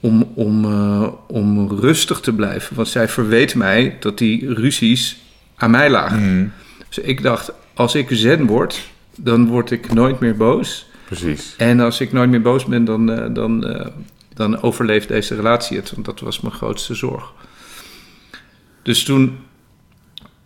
om, 0.00 0.22
om, 0.34 0.64
uh, 0.64 1.08
om 1.26 1.68
rustig 1.68 2.20
te 2.20 2.32
blijven. 2.32 2.76
Want 2.76 2.88
zij 2.88 3.08
verweet 3.08 3.54
mij 3.54 3.96
dat 4.00 4.18
die 4.18 4.54
ruzies 4.54 5.16
aan 5.56 5.70
mij 5.70 5.90
lagen. 5.90 6.36
Mhm. 6.36 6.48
Dus 6.88 6.98
ik 6.98 7.22
dacht, 7.22 7.52
als 7.80 7.94
ik 7.94 8.06
zen 8.10 8.46
word, 8.46 8.90
dan 9.16 9.46
word 9.46 9.70
ik 9.70 9.92
nooit 9.92 10.20
meer 10.20 10.36
boos. 10.36 10.86
Precies. 11.04 11.54
En 11.56 11.80
als 11.80 12.00
ik 12.00 12.12
nooit 12.12 12.30
meer 12.30 12.42
boos 12.42 12.64
ben, 12.64 12.84
dan, 12.84 13.10
uh, 13.10 13.34
dan, 13.34 13.70
uh, 13.70 13.86
dan 14.34 14.62
overleeft 14.62 15.08
deze 15.08 15.34
relatie 15.34 15.76
het. 15.76 15.90
Want 15.90 16.04
dat 16.04 16.20
was 16.20 16.40
mijn 16.40 16.54
grootste 16.54 16.94
zorg. 16.94 17.32
Dus 18.82 19.04
toen 19.04 19.38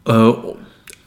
uh, 0.05 0.37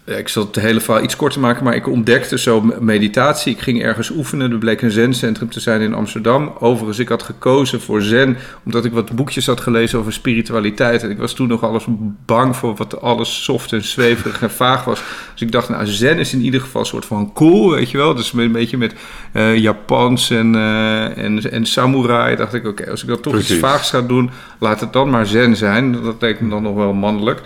ik 0.07 0.27
zal 0.27 0.45
het 0.45 0.55
hele 0.55 0.79
verhaal 0.79 1.03
iets 1.03 1.15
korter 1.15 1.41
maken, 1.41 1.63
maar 1.63 1.75
ik 1.75 1.87
ontdekte 1.87 2.39
zo 2.39 2.61
meditatie. 2.79 3.53
Ik 3.53 3.61
ging 3.61 3.83
ergens 3.83 4.09
oefenen. 4.09 4.51
Er 4.51 4.57
bleek 4.57 4.81
een 4.81 4.91
zencentrum 4.91 5.49
te 5.49 5.59
zijn 5.59 5.81
in 5.81 5.93
Amsterdam. 5.93 6.53
Overigens, 6.59 6.99
ik 6.99 7.07
had 7.07 7.23
gekozen 7.23 7.81
voor 7.81 8.01
zen 8.01 8.37
omdat 8.65 8.85
ik 8.85 8.91
wat 8.91 9.11
boekjes 9.11 9.45
had 9.45 9.61
gelezen 9.61 9.99
over 9.99 10.13
spiritualiteit. 10.13 11.03
En 11.03 11.09
ik 11.09 11.17
was 11.17 11.33
toen 11.33 11.47
nog 11.47 11.63
alles 11.63 11.85
bang 12.25 12.55
voor 12.55 12.75
wat 12.75 13.01
alles 13.01 13.43
soft 13.43 13.73
en 13.73 13.83
zweverig 13.83 14.41
en 14.41 14.51
vaag 14.51 14.83
was. 14.83 15.03
Dus 15.31 15.41
ik 15.41 15.51
dacht, 15.51 15.69
nou, 15.69 15.85
zen 15.85 16.19
is 16.19 16.33
in 16.33 16.41
ieder 16.41 16.61
geval 16.61 16.81
een 16.81 16.87
soort 16.87 17.05
van 17.05 17.33
cool, 17.33 17.71
weet 17.71 17.91
je 17.91 17.97
wel. 17.97 18.15
Dus 18.15 18.33
een 18.33 18.51
beetje 18.51 18.77
met 18.77 18.93
uh, 19.33 19.57
Japans 19.57 20.29
en, 20.29 20.53
uh, 20.53 21.17
en, 21.17 21.51
en 21.51 21.65
samurai. 21.65 22.35
Dacht 22.35 22.53
ik, 22.53 22.61
oké, 22.61 22.69
okay, 22.69 22.91
als 22.91 23.01
ik 23.01 23.07
dan 23.07 23.19
toch 23.19 23.33
Precies. 23.33 23.51
iets 23.51 23.59
vaags 23.59 23.89
ga 23.89 24.01
doen, 24.01 24.29
laat 24.59 24.79
het 24.79 24.93
dan 24.93 25.09
maar 25.09 25.25
zen 25.25 25.55
zijn. 25.55 25.91
Dat 25.91 26.15
leek 26.19 26.41
me 26.41 26.49
dan 26.49 26.63
nog 26.63 26.75
wel 26.75 26.93
mannelijk. 26.93 27.41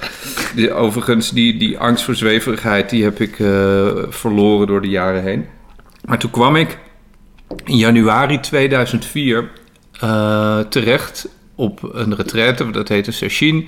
Overigens, 0.73 1.31
die, 1.31 1.57
die 1.57 1.79
angst 1.79 2.03
voor 2.03 2.15
die 2.89 3.03
heb 3.03 3.19
ik 3.19 3.39
uh, 3.39 3.91
verloren 4.09 4.67
door 4.67 4.81
de 4.81 4.89
jaren 4.89 5.23
heen. 5.23 5.45
Maar 6.05 6.19
toen 6.19 6.31
kwam 6.31 6.55
ik 6.55 6.77
in 7.65 7.77
januari 7.77 8.39
2004 8.39 9.51
uh, 10.03 10.59
terecht 10.59 11.29
op 11.55 11.89
een 11.93 12.15
retraite, 12.15 12.69
dat 12.69 12.87
heette 12.87 13.11
Sachin. 13.11 13.67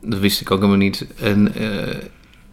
Dat 0.00 0.18
wist 0.18 0.40
ik 0.40 0.50
ook 0.50 0.58
helemaal 0.58 0.78
niet. 0.78 1.06
En 1.20 1.52
uh, 1.56 1.94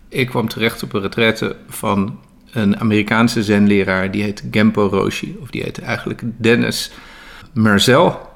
ik 0.09 0.27
kwam 0.27 0.47
terecht 0.47 0.83
op 0.83 0.93
een 0.93 1.01
retraite 1.01 1.55
van 1.67 2.19
een 2.51 2.79
Amerikaanse 2.79 3.43
zenleraar, 3.43 4.11
die 4.11 4.23
heet 4.23 4.43
Gempo 4.51 4.87
Roshi, 4.87 5.37
of 5.41 5.49
die 5.49 5.63
heette 5.63 5.81
eigenlijk 5.81 6.21
Dennis 6.23 6.91
Merzel. 7.53 8.28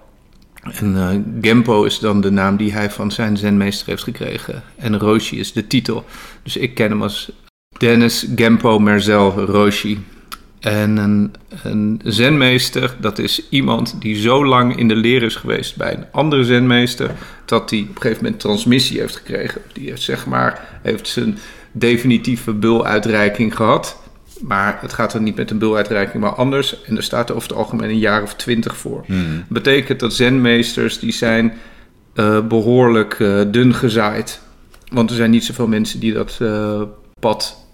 En 0.63 0.95
uh, 0.95 1.09
Gempo 1.41 1.83
is 1.83 1.99
dan 1.99 2.21
de 2.21 2.31
naam 2.31 2.57
die 2.57 2.73
hij 2.73 2.91
van 2.91 3.11
zijn 3.11 3.37
zenmeester 3.37 3.87
heeft 3.87 4.03
gekregen. 4.03 4.63
En 4.75 4.99
Roshi 4.99 5.39
is 5.39 5.53
de 5.53 5.67
titel. 5.67 6.05
Dus 6.43 6.57
ik 6.57 6.73
ken 6.73 6.89
hem 6.89 7.01
als 7.01 7.31
Dennis 7.77 8.27
Gempo 8.35 8.79
Merzel 8.79 9.31
Roshi. 9.31 10.05
En 10.59 10.97
een, 10.97 11.33
een 11.63 12.01
zenmeester, 12.03 12.95
dat 12.99 13.19
is 13.19 13.49
iemand 13.49 13.95
die 14.01 14.15
zo 14.15 14.45
lang 14.45 14.77
in 14.77 14.87
de 14.87 14.95
leer 14.95 15.23
is 15.23 15.35
geweest 15.35 15.75
bij 15.75 15.93
een 15.93 16.05
andere 16.11 16.43
zenmeester, 16.43 17.11
dat 17.45 17.69
hij 17.69 17.79
op 17.79 17.95
een 17.95 18.01
gegeven 18.01 18.23
moment 18.23 18.41
transmissie 18.41 18.99
heeft 18.99 19.15
gekregen. 19.15 19.61
Die 19.73 19.89
heeft, 19.89 20.01
zeg 20.01 20.25
maar, 20.25 20.79
heeft 20.81 21.07
zijn 21.07 21.37
definitieve 21.71 22.53
buluitreiking 22.53 23.55
gehad. 23.55 24.02
Maar 24.47 24.77
het 24.81 24.93
gaat 24.93 25.13
er 25.13 25.21
niet 25.21 25.35
met 25.35 25.51
een 25.51 25.57
buluitreiking, 25.57 26.23
maar 26.23 26.35
anders. 26.35 26.83
En 26.83 26.97
er 26.97 27.03
staat 27.03 27.31
over 27.31 27.49
het 27.49 27.57
algemeen 27.57 27.89
een 27.89 27.99
jaar 27.99 28.21
of 28.21 28.35
twintig 28.35 28.77
voor. 28.77 29.03
Hmm. 29.05 29.35
Dat 29.37 29.63
betekent 29.63 29.99
dat 29.99 30.13
zenmeesters, 30.13 30.99
die 30.99 31.11
zijn 31.11 31.53
uh, 32.15 32.47
behoorlijk 32.47 33.19
uh, 33.19 33.41
dun 33.47 33.73
gezaaid. 33.73 34.41
Want 34.91 35.09
er 35.09 35.15
zijn 35.15 35.31
niet 35.31 35.45
zoveel 35.45 35.67
mensen 35.67 35.99
die 35.99 36.13
dat 36.13 36.37
uh, 36.41 36.81
pad, 37.19 37.67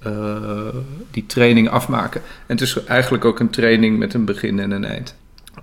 die 1.11 1.25
training 1.25 1.69
afmaken. 1.69 2.21
En 2.21 2.55
het 2.55 2.61
is 2.61 2.83
eigenlijk 2.83 3.25
ook 3.25 3.39
een 3.39 3.49
training 3.49 3.97
met 3.97 4.13
een 4.13 4.25
begin 4.25 4.59
en 4.59 4.71
een 4.71 4.85
eind. 4.85 5.15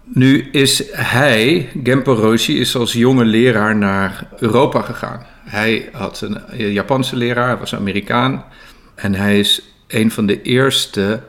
Nu 0.05 0.49
is 0.53 0.83
hij, 0.93 1.69
Gempo 1.83 2.15
Roshi, 2.15 2.61
is 2.61 2.77
als 2.77 2.93
jonge 2.93 3.25
leraar 3.25 3.77
naar 3.77 4.29
Europa 4.39 4.81
gegaan. 4.81 5.27
Hij 5.45 5.89
had 5.93 6.21
een 6.21 6.73
Japanse 6.73 7.17
leraar, 7.17 7.49
hij 7.49 7.57
was 7.57 7.75
Amerikaan. 7.75 8.45
En 8.95 9.15
hij 9.15 9.39
is 9.39 9.76
een 9.87 10.11
van 10.11 10.27
de 10.27 10.43
eerste 10.43 11.21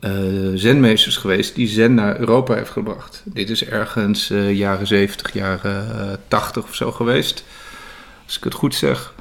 uh, 0.00 0.10
zenmeesters 0.54 1.16
geweest 1.16 1.54
die 1.54 1.68
zen 1.68 1.94
naar 1.94 2.18
Europa 2.18 2.54
heeft 2.54 2.70
gebracht. 2.70 3.22
Dit 3.24 3.50
is 3.50 3.64
ergens 3.64 4.30
uh, 4.30 4.52
jaren 4.52 4.86
70, 4.86 5.32
jaren 5.32 6.08
uh, 6.08 6.12
80 6.28 6.62
of 6.64 6.74
zo 6.74 6.92
geweest, 6.92 7.44
als 8.26 8.36
ik 8.36 8.44
het 8.44 8.54
goed 8.54 8.74
zeg. 8.74 9.14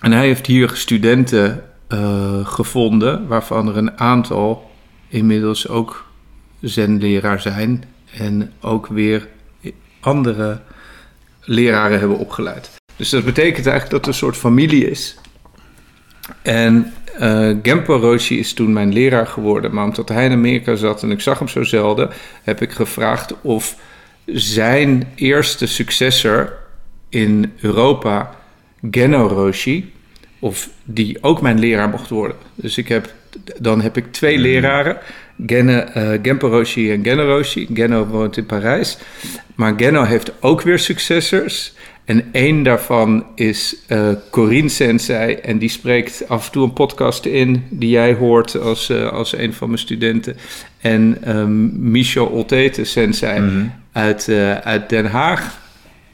En 0.00 0.12
hij 0.12 0.26
heeft 0.26 0.46
hier 0.46 0.70
studenten 0.74 1.64
gevonden, 2.42 3.26
waarvan 3.26 3.68
er 3.68 3.76
een 3.76 3.98
aantal 3.98 4.70
inmiddels 5.08 5.68
ook 5.68 6.06
zenleraar 6.60 7.40
zijn 7.40 7.84
en 8.18 8.52
ook 8.60 8.86
weer 8.86 9.28
andere 10.00 10.60
leraren 11.40 11.98
hebben 11.98 12.18
opgeleid. 12.18 12.70
Dus 12.96 13.10
dat 13.10 13.24
betekent 13.24 13.66
eigenlijk 13.66 13.90
dat 13.90 14.00
het 14.00 14.06
een 14.06 14.20
soort 14.20 14.36
familie 14.36 14.90
is. 14.90 15.16
En 16.42 16.92
uh, 17.20 17.56
Gempo 17.62 17.96
Roshi 17.96 18.38
is 18.38 18.52
toen 18.52 18.72
mijn 18.72 18.92
leraar 18.92 19.26
geworden. 19.26 19.74
Maar 19.74 19.84
omdat 19.84 20.08
hij 20.08 20.24
in 20.24 20.32
Amerika 20.32 20.74
zat 20.74 21.02
en 21.02 21.10
ik 21.10 21.20
zag 21.20 21.38
hem 21.38 21.48
zo 21.48 21.62
zelden, 21.62 22.10
heb 22.42 22.62
ik 22.62 22.70
gevraagd 22.70 23.34
of 23.40 23.76
zijn 24.26 25.12
eerste 25.14 25.66
successor 25.66 26.52
in 27.08 27.52
Europa, 27.60 28.34
Geno 28.90 29.26
Roshi, 29.26 29.92
of 30.38 30.68
die 30.84 31.18
ook 31.20 31.40
mijn 31.40 31.58
leraar 31.58 31.88
mocht 31.88 32.08
worden. 32.08 32.36
Dus 32.54 32.78
ik 32.78 32.88
heb, 32.88 33.14
dan 33.58 33.80
heb 33.80 33.96
ik 33.96 34.12
twee 34.12 34.38
leraren, 34.38 34.98
Genne, 35.46 35.88
uh, 35.96 36.18
Gempo 36.22 36.48
Roshi 36.48 36.92
en 36.92 37.04
Geno 37.04 37.24
Roshi. 37.24 37.68
Geno 37.74 38.06
woont 38.06 38.36
in 38.36 38.46
Parijs. 38.46 38.98
Maar 39.54 39.74
Geno 39.76 40.02
heeft 40.02 40.32
ook 40.40 40.62
weer 40.62 40.78
successors. 40.78 41.74
En 42.06 42.24
één 42.32 42.62
daarvan 42.62 43.26
is 43.34 43.76
uh, 43.88 44.08
Corinne 44.30 44.68
Sensei. 44.68 45.34
En 45.34 45.58
die 45.58 45.68
spreekt 45.68 46.28
af 46.28 46.46
en 46.46 46.52
toe 46.52 46.64
een 46.64 46.72
podcast 46.72 47.24
in 47.24 47.64
die 47.70 47.88
jij 47.90 48.14
hoort 48.14 48.60
als, 48.60 48.90
uh, 48.90 49.08
als 49.12 49.36
een 49.36 49.52
van 49.52 49.68
mijn 49.68 49.80
studenten. 49.80 50.36
En 50.80 51.18
um, 51.36 51.90
Michel 51.90 52.26
Oltete 52.26 52.84
Sensei 52.84 53.40
Mhm. 53.40 53.66
uit, 53.92 54.26
uh, 54.28 54.54
uit 54.54 54.88
Den 54.88 55.06
Haag. 55.06 55.58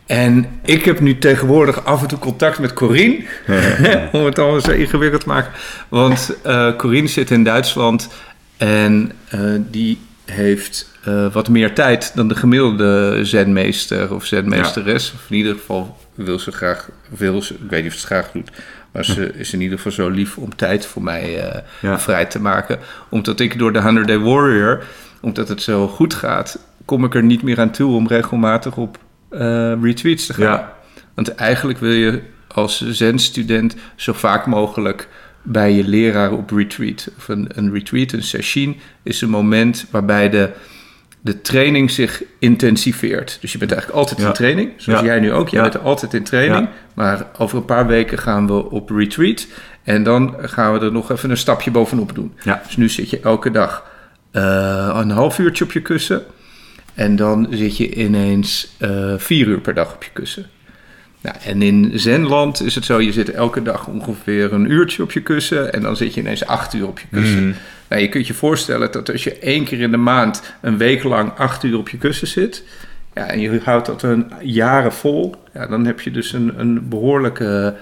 En 0.06 0.46
ik 0.64 0.84
heb 0.84 1.00
nu 1.00 1.18
tegenwoordig 1.18 1.84
af 1.84 2.02
en 2.02 2.08
toe 2.08 2.18
contact 2.18 2.58
met 2.58 2.72
Corinne. 2.72 3.18
om 4.12 4.24
het 4.24 4.38
allemaal 4.38 4.60
zo 4.60 4.70
ingewikkeld 4.70 5.20
te 5.22 5.28
maken. 5.28 5.52
Want 5.88 6.36
Corinne 6.76 7.08
zit 7.08 7.30
in 7.30 7.44
Duitsland 7.44 8.08
en 8.56 9.12
die 9.70 9.98
heeft 10.24 10.91
uh, 11.08 11.32
wat 11.32 11.48
meer 11.48 11.74
tijd 11.74 12.12
dan 12.14 12.28
de 12.28 12.34
gemiddelde 12.34 13.18
zenmeester 13.22 14.14
of 14.14 14.24
zenmeesteres. 14.24 15.06
Ja. 15.06 15.12
Of 15.14 15.30
in 15.30 15.36
ieder 15.36 15.52
geval 15.52 15.98
wil 16.14 16.38
ze 16.38 16.52
graag, 16.52 16.90
wil 17.08 17.42
ze, 17.42 17.54
ik 17.54 17.70
weet 17.70 17.82
niet 17.82 17.92
of 17.92 17.98
ze 17.98 18.06
het 18.06 18.14
graag 18.14 18.32
doet, 18.32 18.50
maar 18.92 19.04
ze 19.04 19.32
is 19.34 19.52
in 19.52 19.60
ieder 19.60 19.76
geval 19.76 19.92
zo 19.92 20.08
lief 20.08 20.36
om 20.36 20.56
tijd 20.56 20.86
voor 20.86 21.02
mij 21.02 21.54
uh, 21.54 21.60
ja. 21.80 21.98
vrij 21.98 22.24
te 22.24 22.40
maken. 22.40 22.78
Omdat 23.08 23.40
ik 23.40 23.58
door 23.58 23.72
de 23.72 23.82
100 23.82 24.06
Day 24.06 24.18
Warrior, 24.18 24.84
omdat 25.20 25.48
het 25.48 25.62
zo 25.62 25.88
goed 25.88 26.14
gaat, 26.14 26.58
kom 26.84 27.04
ik 27.04 27.14
er 27.14 27.22
niet 27.22 27.42
meer 27.42 27.60
aan 27.60 27.70
toe 27.70 27.94
om 27.94 28.06
regelmatig 28.06 28.76
op 28.76 28.98
uh, 29.30 29.72
retreats 29.82 30.26
te 30.26 30.34
gaan. 30.34 30.44
Ja. 30.44 30.76
Want 31.14 31.34
eigenlijk 31.34 31.78
wil 31.78 31.92
je 31.92 32.20
als 32.48 32.88
zen-student 32.88 33.76
zo 33.96 34.12
vaak 34.12 34.46
mogelijk 34.46 35.08
bij 35.42 35.72
je 35.72 35.88
leraar 35.88 36.32
op 36.32 36.50
retreat. 36.50 37.10
Of 37.16 37.28
een, 37.28 37.48
een 37.54 37.72
retreat, 37.72 38.12
een 38.12 38.22
session, 38.22 38.76
is 39.02 39.20
een 39.20 39.30
moment 39.30 39.86
waarbij 39.90 40.30
de, 40.30 40.50
de 41.24 41.40
training 41.40 41.90
zich 41.90 42.22
intensiveert. 42.38 43.38
Dus 43.40 43.52
je 43.52 43.58
bent 43.58 43.72
eigenlijk 43.72 44.00
altijd 44.00 44.20
ja. 44.20 44.26
in 44.26 44.32
training, 44.32 44.72
zoals 44.76 45.00
ja. 45.00 45.06
jij 45.06 45.20
nu 45.20 45.32
ook. 45.32 45.48
Jij 45.48 45.62
ja. 45.62 45.68
bent 45.68 45.84
altijd 45.84 46.14
in 46.14 46.22
training, 46.22 46.68
maar 46.94 47.26
over 47.38 47.56
een 47.56 47.64
paar 47.64 47.86
weken 47.86 48.18
gaan 48.18 48.46
we 48.46 48.70
op 48.70 48.90
retreat. 48.90 49.46
En 49.82 50.02
dan 50.02 50.34
gaan 50.40 50.72
we 50.72 50.84
er 50.84 50.92
nog 50.92 51.10
even 51.10 51.30
een 51.30 51.36
stapje 51.36 51.70
bovenop 51.70 52.14
doen. 52.14 52.34
Dus 52.66 52.76
nu 52.76 52.88
zit 52.88 53.10
je 53.10 53.20
elke 53.20 53.50
dag 53.50 53.90
uh, 54.32 54.96
een 55.00 55.10
half 55.10 55.38
uurtje 55.38 55.64
op 55.64 55.72
je 55.72 55.82
kussen. 55.82 56.22
En 56.94 57.16
dan 57.16 57.46
zit 57.50 57.76
je 57.76 57.94
ineens 57.94 58.76
uh, 58.78 59.14
vier 59.16 59.46
uur 59.46 59.60
per 59.60 59.74
dag 59.74 59.94
op 59.94 60.02
je 60.02 60.10
kussen. 60.12 60.46
Nou, 61.22 61.36
en 61.44 61.62
in 61.62 61.90
Zenland 61.94 62.62
is 62.62 62.74
het 62.74 62.84
zo, 62.84 63.00
je 63.00 63.12
zit 63.12 63.30
elke 63.30 63.62
dag 63.62 63.86
ongeveer 63.86 64.52
een 64.52 64.70
uurtje 64.70 65.02
op 65.02 65.12
je 65.12 65.22
kussen 65.22 65.72
en 65.72 65.82
dan 65.82 65.96
zit 65.96 66.14
je 66.14 66.20
ineens 66.20 66.46
acht 66.46 66.74
uur 66.74 66.86
op 66.86 66.98
je 66.98 67.06
kussen. 67.10 67.46
Mm. 67.46 67.54
Nou, 67.88 68.02
je 68.02 68.08
kunt 68.08 68.26
je 68.26 68.34
voorstellen 68.34 68.92
dat 68.92 69.12
als 69.12 69.24
je 69.24 69.38
één 69.38 69.64
keer 69.64 69.80
in 69.80 69.90
de 69.90 69.96
maand 69.96 70.54
een 70.60 70.76
week 70.76 71.02
lang 71.02 71.32
acht 71.36 71.62
uur 71.62 71.78
op 71.78 71.88
je 71.88 71.98
kussen 71.98 72.26
zit, 72.26 72.64
ja, 73.14 73.26
en 73.26 73.40
je 73.40 73.60
houdt 73.64 73.86
dat 73.86 74.02
een 74.02 74.32
jaren 74.42 74.92
vol, 74.92 75.34
ja, 75.54 75.66
dan 75.66 75.86
heb 75.86 76.00
je 76.00 76.10
dus 76.10 76.32
een, 76.32 76.60
een 76.60 76.88
behoorlijke 76.88 77.76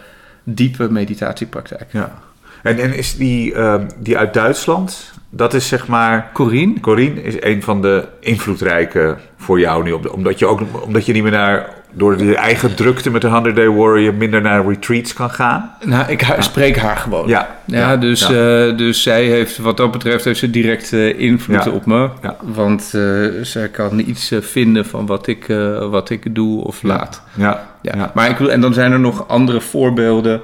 diepe 0.45 0.91
meditatiepraktijk. 0.91 1.93
Ja. 1.93 2.30
En, 2.63 2.79
en 2.79 2.95
is 2.97 3.17
die, 3.17 3.55
ehm, 3.55 3.87
die 3.99 4.19
uit 4.19 4.35
Duitsland, 4.35 5.13
dat 5.31 5.55
is 5.55 5.69
zeg 5.69 5.87
maar... 5.89 6.31
Corine? 6.33 6.81
Corine 6.81 7.23
is 7.23 7.35
een 7.43 7.63
van 7.63 7.83
de 7.83 8.05
invloedrijke 8.21 9.17
voor 9.37 9.61
jou 9.61 9.83
nu. 9.85 9.93
Omdat 9.93 10.39
je, 10.39 10.47
ook, 10.47 10.61
omdat 10.85 11.07
je 11.07 11.13
niet 11.13 11.23
meer 11.23 11.33
naar, 11.33 11.69
door 11.93 12.17
de 12.17 12.37
eigen 12.37 12.75
drukte 12.75 13.11
met 13.11 13.21
de 13.21 13.29
100 13.29 13.57
Day 13.57 13.69
Warrior 13.69 14.15
minder 14.15 14.41
naar 14.41 14.67
retreats 14.67 15.13
kan 15.13 15.31
gaan. 15.31 15.71
Nou, 15.85 16.11
ik 16.11 16.21
ha- 16.21 16.41
spreek 16.41 16.77
haar 16.77 16.97
gewoon. 16.97 17.29
Ja. 17.29 17.49
Ja, 17.65 17.97
dus, 17.97 18.27
ja. 18.27 18.67
eh, 18.69 18.77
dus 18.77 19.03
zij 19.03 19.25
heeft, 19.25 19.59
wat 19.59 19.77
dat 19.77 19.91
betreft, 19.91 20.25
heeft 20.25 20.39
ze 20.39 20.51
direct 20.51 20.93
eh, 20.93 21.19
invloed 21.21 21.71
op 21.73 21.87
me. 21.87 22.09
Ja. 22.23 22.37
Want 22.41 22.91
eh, 22.95 23.27
zij 23.43 23.69
kan 23.69 23.99
iets 23.99 24.33
vinden 24.41 24.87
van 24.87 25.07
wat 25.07 25.27
ik, 25.27 25.47
wat 25.91 26.11
ik 26.11 26.35
doe 26.35 26.65
of 26.65 26.83
laat. 26.83 27.23
Ja, 27.35 27.69
Ja. 27.83 27.93
ja. 27.97 28.11
Maar 28.15 28.31
ik 28.31 28.37
wil, 28.37 28.51
en 28.51 28.61
dan 28.61 28.75
zijn 28.75 28.93
er 28.93 29.01
nog 29.01 29.29
andere 29.29 29.61
voorbeelden 29.61 30.41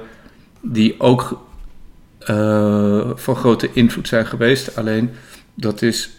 die 0.61 0.95
ook 0.97 1.45
eh, 2.27 3.09
van 3.15 3.35
grote 3.35 3.69
invloed 3.73 4.07
zijn 4.07 4.25
geweest. 4.25 4.77
Alleen 4.77 5.09
dat 5.53 5.81
is 5.81 6.09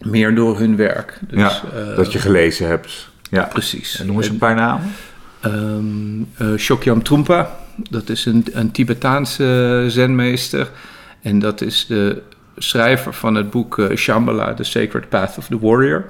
meer 0.00 0.34
door 0.34 0.58
hun 0.58 0.76
werk. 0.76 1.18
Dus, 1.20 1.38
Ja, 1.38 1.62
eh, 1.74 1.96
dat 1.96 2.12
je 2.12 2.18
gelezen 2.18 2.66
hebt. 2.66 3.10
Ja. 3.30 3.42
Precies. 3.42 4.00
En 4.00 4.06
noem 4.06 4.16
eens 4.16 4.28
een 4.28 4.38
paar 4.38 4.54
namen. 4.54 4.92
Ehm 5.40 6.22
eh, 6.36 6.56
Shokyam 6.56 7.02
Trungpa, 7.02 7.56
dat 7.90 8.08
is 8.08 8.24
een, 8.26 8.44
een 8.52 8.70
Tibetaanse 8.70 9.84
zenmeester. 9.88 10.70
En 11.20 11.38
dat 11.38 11.60
is 11.60 11.86
de 11.86 12.22
schrijver 12.56 13.14
van 13.14 13.34
het 13.34 13.50
boek 13.50 13.80
Shambhala, 13.94 14.54
The 14.54 14.64
Sacred 14.64 15.08
Path 15.08 15.38
of 15.38 15.46
the 15.46 15.58
Warrior. 15.58 16.04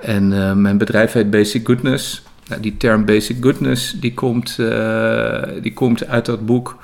En 0.00 0.28
mijn 0.62 0.78
bedrijf 0.78 1.12
heet 1.12 1.30
Basic 1.30 1.66
Goodness. 1.66 2.22
Nou, 2.48 2.60
die 2.60 2.76
term 2.76 3.04
Basic 3.04 3.36
Goodness, 3.40 3.92
die 4.00 4.14
komt, 4.14 4.56
die 5.62 5.72
komt 5.72 6.06
uit 6.06 6.26
dat 6.26 6.46
boek. 6.46 6.76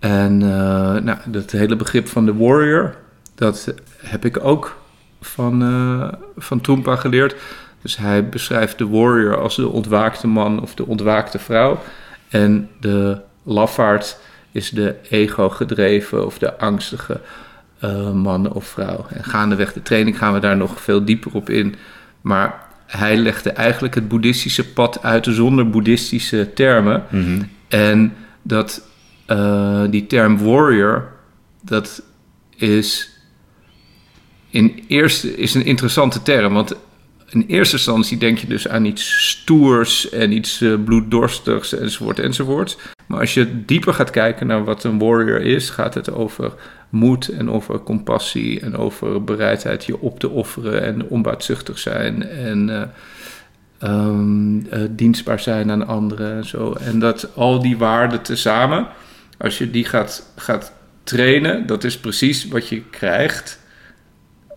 En 0.00 0.42
eh, 0.42 1.02
nou, 1.02 1.18
dat 1.26 1.50
hele 1.50 1.76
begrip 1.76 2.08
van 2.08 2.26
de 2.26 2.34
warrior, 2.34 2.94
dat 3.34 3.74
heb 3.96 4.24
ik 4.24 4.44
ook 4.44 4.78
van, 5.20 5.62
eh 5.62 6.12
van 6.36 6.60
Trungpa 6.60 6.96
geleerd. 6.96 7.36
Dus 7.82 7.96
hij 7.96 8.28
beschrijft 8.28 8.78
de 8.78 8.88
warrior 8.88 9.40
als 9.40 9.56
de 9.56 9.68
ontwaakte 9.68 10.26
man 10.26 10.62
of 10.62 10.74
de 10.74 10.86
ontwaakte 10.86 11.38
vrouw. 11.38 11.82
En 12.28 12.68
de 12.80 13.20
lafaard 13.42 14.18
is 14.52 14.70
de 14.70 14.94
ego-gedreven 15.08 16.26
of 16.26 16.38
de 16.38 16.58
angstige 16.58 17.20
eh, 17.78 18.12
man 18.12 18.52
of 18.52 18.66
vrouw. 18.66 19.06
En 19.08 19.24
gaandeweg 19.24 19.72
de 19.72 19.82
training 19.82 20.18
gaan 20.18 20.32
we 20.32 20.40
daar 20.40 20.56
nog 20.56 20.80
veel 20.80 21.04
dieper 21.04 21.34
op 21.34 21.50
in. 21.50 21.74
Maar 22.20 22.68
hij 22.86 23.16
legde 23.16 23.50
eigenlijk 23.50 23.94
het 23.94 24.08
boeddhistische 24.08 24.72
pad 24.72 25.02
uit 25.02 25.26
zonder 25.30 25.70
boeddhistische 25.70 26.52
termen. 26.54 27.04
En 27.68 28.14
dat, 28.42 28.82
eh, 29.30 29.84
die 29.90 30.06
term 30.06 30.38
warrior, 30.38 31.12
dat 31.62 32.02
is, 32.56 33.10
in 34.50 34.84
eerste, 34.88 35.36
is 35.36 35.54
een 35.54 35.64
interessante 35.64 36.22
term. 36.22 36.54
Want 36.54 36.76
in 37.28 37.44
eerste 37.46 37.76
instantie 37.76 38.18
denk 38.18 38.38
je 38.38 38.46
dus 38.46 38.68
aan 38.68 38.84
iets 38.84 39.28
stoers 39.28 40.10
en 40.10 40.32
iets 40.32 40.60
eh, 40.60 40.74
bloeddorstigs 40.84 41.74
enzovoort 41.74 42.18
enzovoort. 42.18 42.78
Maar 43.06 43.20
als 43.20 43.34
je 43.34 43.64
dieper 43.64 43.94
gaat 43.94 44.10
kijken 44.10 44.46
naar 44.46 44.64
wat 44.64 44.84
een 44.84 44.98
warrior 44.98 45.40
is, 45.40 45.70
gaat 45.70 45.94
het 45.94 46.12
over 46.12 46.52
moed 46.88 47.28
en 47.28 47.50
over 47.50 47.82
compassie 47.82 48.60
en 48.60 48.76
over 48.76 49.24
bereidheid 49.24 49.84
je 49.84 50.00
op 50.00 50.20
te 50.20 50.28
offeren 50.28 50.82
en 50.82 51.08
onbaatzuchtig 51.08 51.78
zijn 51.78 52.28
en 52.28 52.70
eh, 52.70 52.82
ehm, 53.78 54.66
eh, 54.66 54.80
dienstbaar 54.90 55.40
zijn 55.40 55.70
aan 55.70 55.86
anderen 55.86 56.36
en 56.36 56.44
zo. 56.44 56.72
En 56.72 56.98
dat 56.98 57.36
al 57.36 57.62
die 57.62 57.78
waarden 57.78 58.22
tezamen, 58.22 58.86
als 59.40 59.58
je 59.58 59.70
die 59.70 59.84
gaat, 59.84 60.32
gaat 60.36 60.72
trainen, 61.04 61.66
dat 61.66 61.84
is 61.84 61.98
precies 61.98 62.48
wat 62.48 62.68
je 62.68 62.82
krijgt 62.90 63.60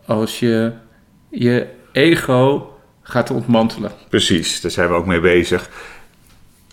als 0.06 0.40
je 0.40 0.72
je 1.30 1.68
ego 1.92 2.74
gaat 3.02 3.32
ontmantelen. 3.32 3.92
Precies, 4.10 4.62
daar 4.62 4.72
zijn 4.72 4.88
we 4.88 4.94
ook 4.94 5.06
mee 5.06 5.20
bezig. 5.20 5.70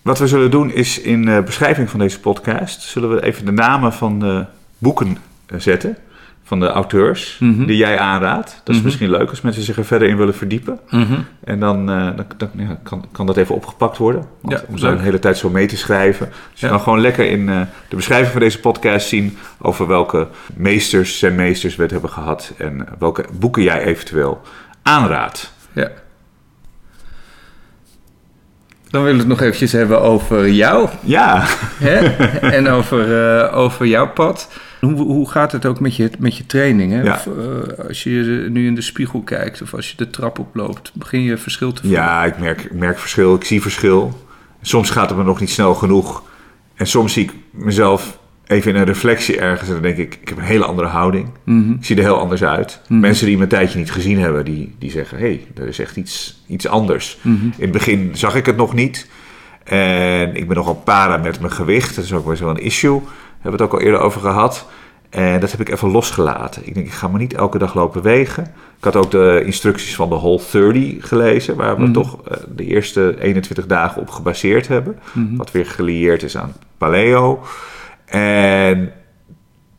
Wat 0.03 0.19
we 0.19 0.27
zullen 0.27 0.51
doen 0.51 0.73
is 0.73 1.01
in 1.01 1.25
de 1.25 1.43
beschrijving 1.45 1.91
van 1.91 1.99
deze 1.99 2.21
podcast... 2.21 2.83
zullen 2.83 3.15
we 3.15 3.25
even 3.25 3.45
de 3.45 3.53
namen 3.53 3.93
van 3.93 4.21
de 4.21 4.45
boeken 4.79 5.17
eh, 5.47 5.59
zetten... 5.59 5.97
van 6.51 6.61
de 6.61 6.67
auteurs 6.69 7.37
Mhm. 7.41 7.67
die 7.67 7.77
jij 7.77 7.99
aanraadt. 7.99 8.51
Dat 8.65 8.69
is 8.69 8.77
Mhm. 8.77 8.85
misschien 8.85 9.11
leuk 9.11 9.31
als 9.31 9.41
mensen 9.41 9.63
zich 9.63 9.77
er 9.77 9.85
verder 9.85 10.09
in 10.09 10.17
willen 10.17 10.35
verdiepen. 10.35 10.79
En 11.45 11.61
dan, 11.61 11.91
eh, 11.91 12.07
dan, 12.17 12.27
dan 12.37 12.49
ja, 12.57 12.79
kan, 12.83 13.05
kan 13.13 13.27
dat 13.27 13.37
even 13.37 13.55
opgepakt 13.55 13.97
worden. 13.99 14.27
Want 14.41 14.61
Ja, 14.61 14.65
om 14.69 14.79
zo 14.79 14.89
leuk. 14.89 14.97
de 14.97 15.03
hele 15.03 15.19
tijd 15.19 15.37
zo 15.39 15.51
mee 15.51 15.67
te 15.67 15.77
schrijven. 15.77 16.29
Dus 16.53 16.61
je 16.61 16.69
kan 16.69 16.81
gewoon 16.81 17.01
lekker 17.01 17.27
in 17.31 17.49
eh, 17.49 17.61
de 17.89 17.97
beschrijving 17.97 18.31
van 18.33 18.41
deze 18.41 18.61
podcast 18.61 19.09
zien... 19.09 19.37
over 19.59 19.87
welke 19.87 20.27
meesters 20.55 21.23
en 21.23 21.35
meesters 21.35 21.77
we 21.77 21.83
het 21.83 21.91
hebben 21.91 22.11
gehad... 22.11 22.53
en 22.59 22.87
welke 22.99 23.25
boeken 23.39 23.63
jij 23.63 23.83
eventueel 23.83 24.41
aanraadt. 24.83 25.53
Ja. 25.73 25.91
Dan 28.91 29.03
willen 29.03 29.17
we 29.17 29.23
het 29.23 29.29
nog 29.29 29.41
eventjes 29.41 29.73
hebben 29.73 30.01
over 30.01 30.49
jou 30.49 30.89
Ja, 31.01 31.43
hè? 31.79 31.99
en 32.57 32.69
over, 32.69 33.37
eh, 33.39 33.57
over 33.57 33.87
jouw 33.87 34.13
pad. 34.13 34.51
Hoe, 34.81 34.93
hoe 34.93 35.31
gaat 35.31 35.53
het 35.53 35.67
ook 35.67 35.81
met 35.81 35.97
je, 35.97 36.11
met 36.19 36.37
je 36.37 36.47
training? 36.47 36.93
Hè? 36.93 37.03
Ja. 37.03 37.15
Of, 37.15 37.27
eh, 37.27 37.87
als 37.89 38.03
je 38.03 38.47
nu 38.51 38.67
in 38.67 38.75
de 38.75 38.81
spiegel 38.81 39.21
kijkt 39.21 39.63
of 39.63 39.75
als 39.75 39.91
je 39.91 39.97
de 39.97 40.11
trap 40.11 40.39
oploopt, 40.39 40.91
begin 40.95 41.23
je 41.23 41.37
verschil 41.37 41.73
te 41.73 41.81
voelen? 41.81 42.01
Ja, 42.01 42.25
ik 42.25 42.39
merk, 42.39 42.63
ik 42.63 42.75
merk 42.75 42.99
verschil, 42.99 43.35
ik 43.35 43.45
zie 43.45 43.63
verschil. 43.63 44.27
Soms 44.63 44.91
gaat 44.91 45.09
het 45.09 45.19
me 45.19 45.25
nog 45.25 45.41
niet 45.41 45.51
snel 45.51 45.75
genoeg. 45.75 46.23
En 46.75 46.87
soms 46.87 47.13
zie 47.13 47.25
ik 47.25 47.33
mezelf 47.51 48.19
even 48.51 48.71
in 48.75 48.77
een 48.81 48.85
reflectie 48.87 49.39
ergens 49.41 49.69
en 49.69 49.75
dan 49.75 49.83
denk 49.83 49.97
ik, 49.97 50.19
ik 50.21 50.29
heb 50.29 50.39
een 50.39 50.45
hele 50.45 50.65
andere 50.65 50.89
houding. 50.89 51.29
Mhm. 51.45 51.71
Ik 51.73 51.85
zie 51.85 51.97
er 51.97 52.03
heel 52.03 52.19
anders 52.19 52.45
uit. 52.45 52.81
Mhm. 52.89 53.01
Mensen 53.01 53.27
die 53.27 53.37
me 53.37 53.43
een 53.43 53.49
tijdje 53.49 53.79
niet 53.79 53.93
gezien 53.93 54.19
hebben, 54.19 54.45
die, 54.45 54.75
die 54.79 54.91
zeggen, 54.91 55.19
hé, 55.19 55.25
hey, 55.25 55.47
er 55.63 55.69
is 55.69 55.79
echt 55.79 55.97
iets, 55.97 56.43
iets 56.47 56.67
anders. 56.69 57.19
Mhm. 57.23 57.45
In 57.45 57.53
het 57.57 57.71
begin 57.71 58.11
zag 58.13 58.35
ik 58.35 58.47
het 58.47 58.57
nog 58.57 58.75
niet. 58.75 59.09
En 59.65 60.35
ik 60.37 60.47
ben 60.49 60.57
nogal 60.57 60.75
para 60.75 61.17
met 61.17 61.41
mijn 61.41 61.53
gewicht. 61.53 61.95
Dat 61.97 62.05
is 62.05 62.13
ook 62.13 62.27
wel 62.27 62.37
zo'n 62.37 62.59
issue. 62.59 63.01
Daar 63.01 63.11
hebben 63.41 63.59
we 63.61 63.65
het 63.65 63.73
ook 63.75 63.81
al 63.81 63.87
eerder 63.87 64.01
over 64.01 64.21
gehad. 64.21 64.67
En 65.11 65.41
dat 65.41 65.51
heb 65.51 65.61
ik 65.61 65.69
even 65.69 65.91
losgelaten. 65.91 66.67
Ik 66.67 66.75
denk, 66.75 66.87
ik 66.87 66.93
ga 66.93 67.09
maar 67.09 67.21
niet 67.21 67.35
elke 67.35 67.59
dag 67.59 67.75
lopen 67.75 68.03
wegen. 68.03 68.43
Ik 68.79 68.85
had 68.85 68.97
ook 68.97 69.11
de 69.11 69.43
instructies 69.45 69.95
van 69.95 70.09
de 70.09 70.15
Whole 70.15 70.41
30 70.53 71.09
gelezen, 71.09 71.57
waar 71.57 71.77
we 71.77 71.83
Mhm. 71.83 71.93
toch 71.93 72.19
eh, 72.29 72.37
de 72.57 72.65
eerste 72.65 73.17
21 73.21 73.67
dagen 73.67 74.01
op 74.03 74.11
gebaseerd 74.11 74.69
hebben. 74.69 74.99
Wat 75.37 75.51
weer 75.51 75.67
gelieerd 75.67 76.23
is 76.23 76.37
aan 76.37 76.53
paleo. 76.79 77.43
En 78.11 78.93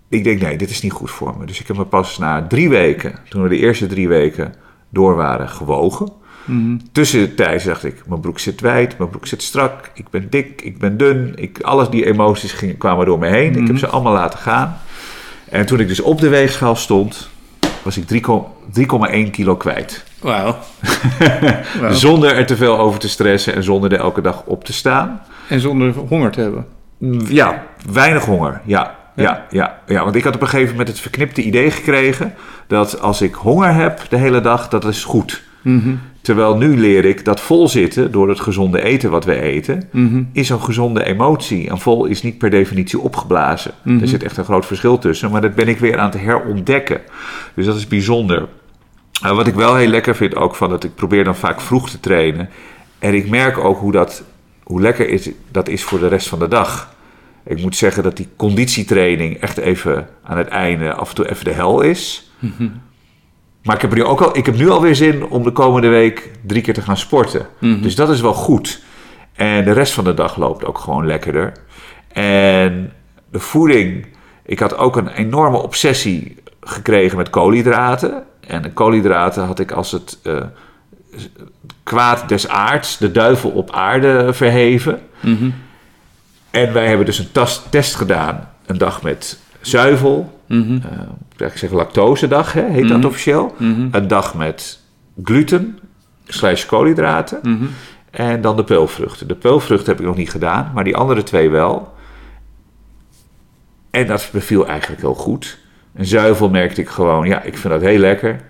ik 0.09 0.23
denk, 0.23 0.41
nee, 0.41 0.57
dit 0.57 0.69
is 0.69 0.81
niet 0.81 0.91
goed 0.91 1.11
voor 1.11 1.35
me. 1.37 1.45
Dus 1.45 1.59
ik 1.59 1.67
heb 1.67 1.77
me 1.77 1.85
pas 1.85 2.17
na 2.17 2.47
drie 2.47 2.69
weken, 2.69 3.13
toen 3.29 3.43
we 3.43 3.49
de 3.49 3.57
eerste 3.57 3.87
drie 3.87 4.07
weken 4.07 4.53
door 4.89 5.15
waren, 5.15 5.49
gewogen. 5.49 6.11
Mhm. 6.45 6.77
Tussentijds 6.91 7.63
dacht 7.63 7.83
ik, 7.83 8.01
mijn 8.07 8.21
broek 8.21 8.39
zit 8.39 8.61
wijd, 8.61 8.97
mijn 8.97 9.09
broek 9.09 9.27
zit 9.27 9.43
strak, 9.43 9.91
ik 9.93 10.09
ben 10.09 10.29
dik, 10.29 10.61
ik 10.61 10.77
ben 10.77 10.97
dun. 10.97 11.33
Ik, 11.35 11.61
alles 11.61 11.89
die 11.89 12.05
emoties 12.05 12.51
gingen, 12.51 12.77
kwamen 12.77 13.05
door 13.05 13.19
me 13.19 13.27
heen. 13.27 13.51
Ik 13.51 13.57
Mhm. 13.59 13.67
heb 13.67 13.77
ze 13.77 13.87
allemaal 13.87 14.13
laten 14.13 14.39
gaan. 14.39 14.77
En 15.49 15.65
toen 15.65 15.79
ik 15.79 15.87
dus 15.87 15.99
op 16.01 16.19
de 16.19 16.29
weegschaal 16.29 16.75
stond, 16.75 17.29
was 17.83 17.97
ik 17.97 18.03
3,1 18.07 18.47
3,1 18.71 19.29
kilo 19.31 19.55
kwijt. 19.55 20.03
Wauw. 20.19 20.57
Wauw. 21.81 21.93
Zonder 21.93 22.35
er 22.35 22.45
te 22.45 22.55
veel 22.55 22.77
over 22.79 22.99
te 22.99 23.09
stressen 23.09 23.53
en 23.55 23.63
zonder 23.63 23.93
er 23.93 23.99
elke 23.99 24.21
dag 24.21 24.43
op 24.45 24.63
te 24.63 24.73
staan. 24.73 25.21
En 25.49 25.59
zonder 25.59 25.93
honger 25.93 26.31
te 26.31 26.41
hebben. 26.41 26.65
Ja, 27.27 27.63
weinig 27.91 28.25
honger. 28.25 28.61
Ja, 28.65 28.95
Ja. 29.15 29.23
ja, 29.23 29.45
ja, 29.49 29.79
ja. 29.95 30.03
Want 30.03 30.15
ik 30.15 30.23
had 30.23 30.35
op 30.35 30.41
een 30.41 30.47
gegeven 30.47 30.71
moment 30.71 30.87
het 30.87 30.99
verknipte 30.99 31.41
idee 31.41 31.71
gekregen 31.71 32.33
dat 32.67 33.01
als 33.01 33.21
ik 33.21 33.33
honger 33.33 33.73
heb 33.73 34.01
de 34.09 34.17
hele 34.17 34.41
dag, 34.41 34.67
dat 34.67 34.85
is 34.85 35.03
goed. 35.03 35.43
Mhm. 35.61 35.89
Terwijl 36.21 36.57
nu 36.57 36.77
leer 36.79 37.05
ik 37.05 37.25
dat 37.25 37.39
vol 37.41 37.67
zitten 37.67 38.11
door 38.11 38.29
het 38.29 38.39
gezonde 38.39 38.81
eten 38.83 39.09
wat 39.09 39.25
we 39.25 39.41
eten, 39.41 39.83
Mhm. 39.91 40.23
is 40.33 40.49
een 40.49 40.61
gezonde 40.61 41.03
emotie. 41.05 41.69
En 41.69 41.79
vol 41.79 42.05
is 42.05 42.21
niet 42.21 42.37
per 42.37 42.49
definitie 42.49 42.99
opgeblazen. 42.99 43.71
Mhm. 43.83 44.01
Er 44.01 44.07
zit 44.07 44.23
echt 44.23 44.37
een 44.37 44.43
groot 44.43 44.65
verschil 44.65 44.97
tussen. 44.97 45.31
Maar 45.31 45.41
dat 45.41 45.55
ben 45.55 45.67
ik 45.67 45.79
weer 45.79 45.97
aan 45.99 46.09
het 46.09 46.19
herontdekken. 46.21 47.01
Dus 47.53 47.65
dat 47.65 47.75
is 47.75 47.87
bijzonder. 47.87 48.47
Wat 49.21 49.47
ik 49.47 49.53
wel 49.55 49.75
heel 49.75 49.87
lekker 49.87 50.15
vind 50.15 50.35
ook 50.35 50.55
van 50.55 50.69
dat 50.69 50.83
ik 50.83 50.95
probeer 50.95 51.23
dan 51.23 51.35
vaak 51.35 51.61
vroeg 51.61 51.89
te 51.89 51.99
trainen. 51.99 52.49
En 52.99 53.13
ik 53.13 53.29
merk 53.29 53.57
ook 53.57 53.79
hoe, 53.79 53.91
dat, 53.91 54.23
hoe 54.71 54.81
lekker 54.81 55.09
is, 55.09 55.29
dat 55.51 55.67
is 55.67 55.83
voor 55.83 55.99
de 55.99 56.07
rest 56.07 56.27
van 56.27 56.39
de 56.39 56.47
dag. 56.47 56.93
Ik 57.43 57.61
moet 57.61 57.75
zeggen 57.75 58.03
dat 58.03 58.17
die 58.17 58.27
conditietraining 58.35 59.37
echt 59.37 59.57
even 59.57 60.07
aan 60.23 60.37
het 60.37 60.47
einde 60.47 60.93
af 60.93 61.09
en 61.09 61.15
toe 61.15 61.29
even 61.29 61.45
de 61.45 61.51
hel 61.51 61.81
is. 61.81 62.31
Mhm. 62.39 62.69
Maar 63.63 63.75
ik 63.75 63.81
heb, 63.81 63.93
nu 63.93 64.03
ook 64.03 64.21
al, 64.21 64.37
ik 64.37 64.45
heb 64.45 64.55
nu 64.55 64.69
alweer 64.69 64.95
zin 64.95 65.25
om 65.25 65.43
de 65.43 65.51
komende 65.51 65.87
week 65.87 66.31
drie 66.41 66.61
keer 66.61 66.73
te 66.73 66.81
gaan 66.81 66.97
sporten. 66.97 67.47
Mhm. 67.59 67.81
Dus 67.81 67.95
dat 67.95 68.09
is 68.09 68.21
wel 68.21 68.33
goed. 68.33 68.81
En 69.33 69.65
de 69.65 69.71
rest 69.71 69.93
van 69.93 70.03
de 70.03 70.13
dag 70.13 70.37
loopt 70.37 70.65
ook 70.65 70.77
gewoon 70.77 71.05
lekkerder. 71.05 71.51
En 72.13 72.93
de 73.31 73.39
voeding. 73.39 74.05
Ik 74.45 74.59
had 74.59 74.77
ook 74.77 74.95
een 74.95 75.07
enorme 75.07 75.57
obsessie 75.57 76.37
gekregen 76.61 77.17
met 77.17 77.29
koolhydraten. 77.29 78.23
En 78.47 78.61
de 78.61 78.71
koolhydraten 78.71 79.45
had 79.45 79.59
ik 79.59 79.71
als 79.71 79.91
het 79.91 80.19
eh, 80.23 80.43
kwaad 81.83 82.29
des 82.29 82.47
aards, 82.47 82.97
de 82.97 83.11
duivel 83.11 83.49
op 83.49 83.71
aarde 83.71 84.33
verheven. 84.33 85.01
Mhm. 85.19 85.49
En 86.51 86.73
wij 86.73 86.87
hebben 86.87 87.05
dus 87.05 87.19
een 87.19 87.31
tas- 87.31 87.63
test 87.69 87.95
gedaan 87.95 88.49
een 88.65 88.77
dag 88.77 89.01
met 89.01 89.39
zuivel. 89.61 90.39
Mhm. 90.47 90.73
Uh, 90.73 91.47
ik 91.47 91.57
zeg 91.57 91.71
lactosedag, 91.71 92.53
hè, 92.53 92.63
heet 92.69 92.83
Mhm. 92.83 92.93
dat 92.93 93.05
officieel. 93.05 93.55
Mhm. 93.57 93.87
Een 93.91 94.07
dag 94.07 94.33
met 94.35 94.79
gluten, 95.23 95.79
slash 96.27 96.65
koolhydraten. 96.65 97.39
Mhm. 97.43 97.65
En 98.11 98.41
dan 98.41 98.55
de 98.55 98.63
peulvruchten. 98.63 99.27
De 99.27 99.35
peulvruchten 99.35 99.89
heb 99.89 99.99
ik 99.99 100.05
nog 100.05 100.15
niet 100.15 100.31
gedaan, 100.31 100.71
maar 100.73 100.83
die 100.83 100.95
andere 100.95 101.23
twee 101.23 101.49
wel. 101.49 101.93
En 103.91 104.07
dat 104.07 104.29
beviel 104.31 104.67
eigenlijk 104.67 105.01
heel 105.01 105.13
goed. 105.13 105.57
Een 105.95 106.05
zuivel 106.05 106.49
merkte 106.49 106.81
ik 106.81 106.89
gewoon, 106.89 107.27
ja, 107.27 107.41
ik 107.41 107.57
vind 107.57 107.73
dat 107.73 107.81
heel 107.81 107.97
lekker. 107.99 108.41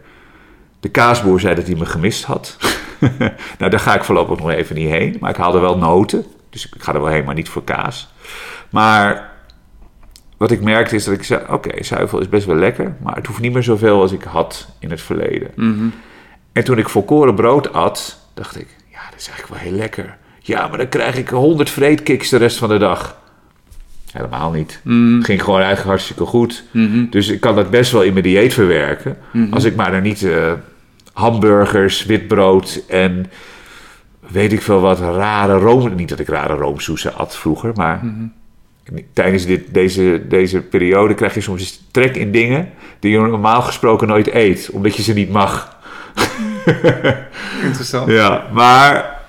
De 0.82 0.89
kaasboer 0.89 1.39
zei 1.39 1.56
dat 1.56 1.67
hij 1.67 1.76
me 1.76 1.86
gemist 1.86 2.24
had. 2.24 2.58
nou, 3.60 3.72
daar 3.72 3.80
ga 3.80 3.96
ik 3.96 4.04
voorlopig 4.04 4.39
nog 4.39 4.50
even 4.50 4.76
niet 4.76 4.89
heen. 4.89 5.17
Maar 5.20 5.30
ik 5.30 5.36
haalde 5.36 5.60
wel 5.60 5.78
noten. 5.78 6.26
Dus 6.50 6.65
ik 6.65 6.84
ga 6.84 6.94
er 6.94 7.02
wel 7.02 7.10
heen, 7.10 7.24
maar 7.24 7.36
niet 7.36 7.50
voor 7.50 7.63
kaas. 7.63 8.13
Maar 8.70 9.32
wat 10.38 10.52
ik 10.52 10.62
merkte 10.62 10.96
is 10.96 11.04
dat 11.04 11.13
ik 11.13 11.24
zei: 11.24 11.41
Oké, 11.50 11.84
zuivel 11.84 12.20
is 12.20 12.30
best 12.30 12.46
wel 12.46 12.56
lekker. 12.56 12.96
Maar 13.04 13.15
het 13.15 13.26
hoeft 13.26 13.39
niet 13.39 13.54
meer 13.54 13.63
zoveel 13.63 14.02
als 14.02 14.12
ik 14.12 14.24
had 14.24 14.67
in 14.80 14.89
het 14.89 15.02
verleden. 15.02 15.52
Mhm. 15.56 15.88
En 16.52 16.63
toen 16.63 16.78
ik 16.78 16.89
volkoren 16.89 17.36
brood 17.36 17.74
at, 17.74 18.20
dacht 18.34 18.60
ik: 18.60 18.67
Ja, 18.91 19.00
dat 19.10 19.20
is 19.20 19.28
eigenlijk 19.30 19.62
wel 19.62 19.72
heel 19.72 19.80
lekker. 19.80 20.17
Ja, 20.39 20.67
maar 20.67 20.78
dan 20.78 20.89
krijg 20.89 21.17
ik 21.17 21.30
100 21.30 21.70
vreedkiks 21.70 22.30
de 22.30 22.38
rest 22.38 22.58
van 22.58 22.70
de 22.70 22.78
dag. 22.78 23.20
Helemaal 24.12 24.52
niet. 24.52 24.82
Het 24.84 25.26
ging 25.26 25.44
gewoon 25.44 25.60
eigenlijk 25.60 25.89
hartstikke 25.89 26.26
goed. 26.26 26.63
Mhm. 26.72 27.10
Dus 27.10 27.28
ik 27.28 27.39
kan 27.39 27.56
dat 27.56 27.70
best 27.70 27.91
wel 27.91 28.02
in 28.02 28.13
mijn 28.13 28.26
dieet 28.26 28.54
verwerken. 28.54 29.17
Mhm. 29.32 29.54
Als 29.54 29.63
ik 29.63 29.76
maar 29.76 29.91
dan 29.91 30.02
niet 30.02 30.24
eh, 30.24 30.54
hamburgers, 31.13 32.06
witbrood 32.06 32.82
en 32.88 33.32
weet 34.28 34.52
ik 34.52 34.62
veel 34.62 34.80
wat 34.80 35.00
rare 35.00 35.58
room... 35.58 35.95
Niet 35.95 36.10
dat 36.10 36.19
ik 36.19 36.28
rare 36.28 36.54
roomsoezen 36.54 37.15
at 37.15 37.36
vroeger, 37.38 37.71
maar 37.76 38.00
Mhm. 38.04 38.26
tijdens 39.13 39.45
dit, 39.45 39.74
deze, 39.74 40.21
deze 40.28 40.62
periode 40.62 41.13
krijg 41.13 41.34
je 41.34 41.41
soms 41.41 41.84
trek 41.91 42.15
in 42.15 42.32
dingen 42.32 42.69
die 43.00 43.12
je 43.12 43.19
normaal 43.19 43.62
gesproken 43.62 44.08
nooit 44.08 44.34
eet, 44.34 44.69
omdat 44.71 44.95
je 44.95 45.04
ze 45.04 45.13
niet 45.13 45.30
mag. 45.30 45.78
Interessant. 47.63 48.12
Ja, 48.12 48.47
maar 48.54 49.19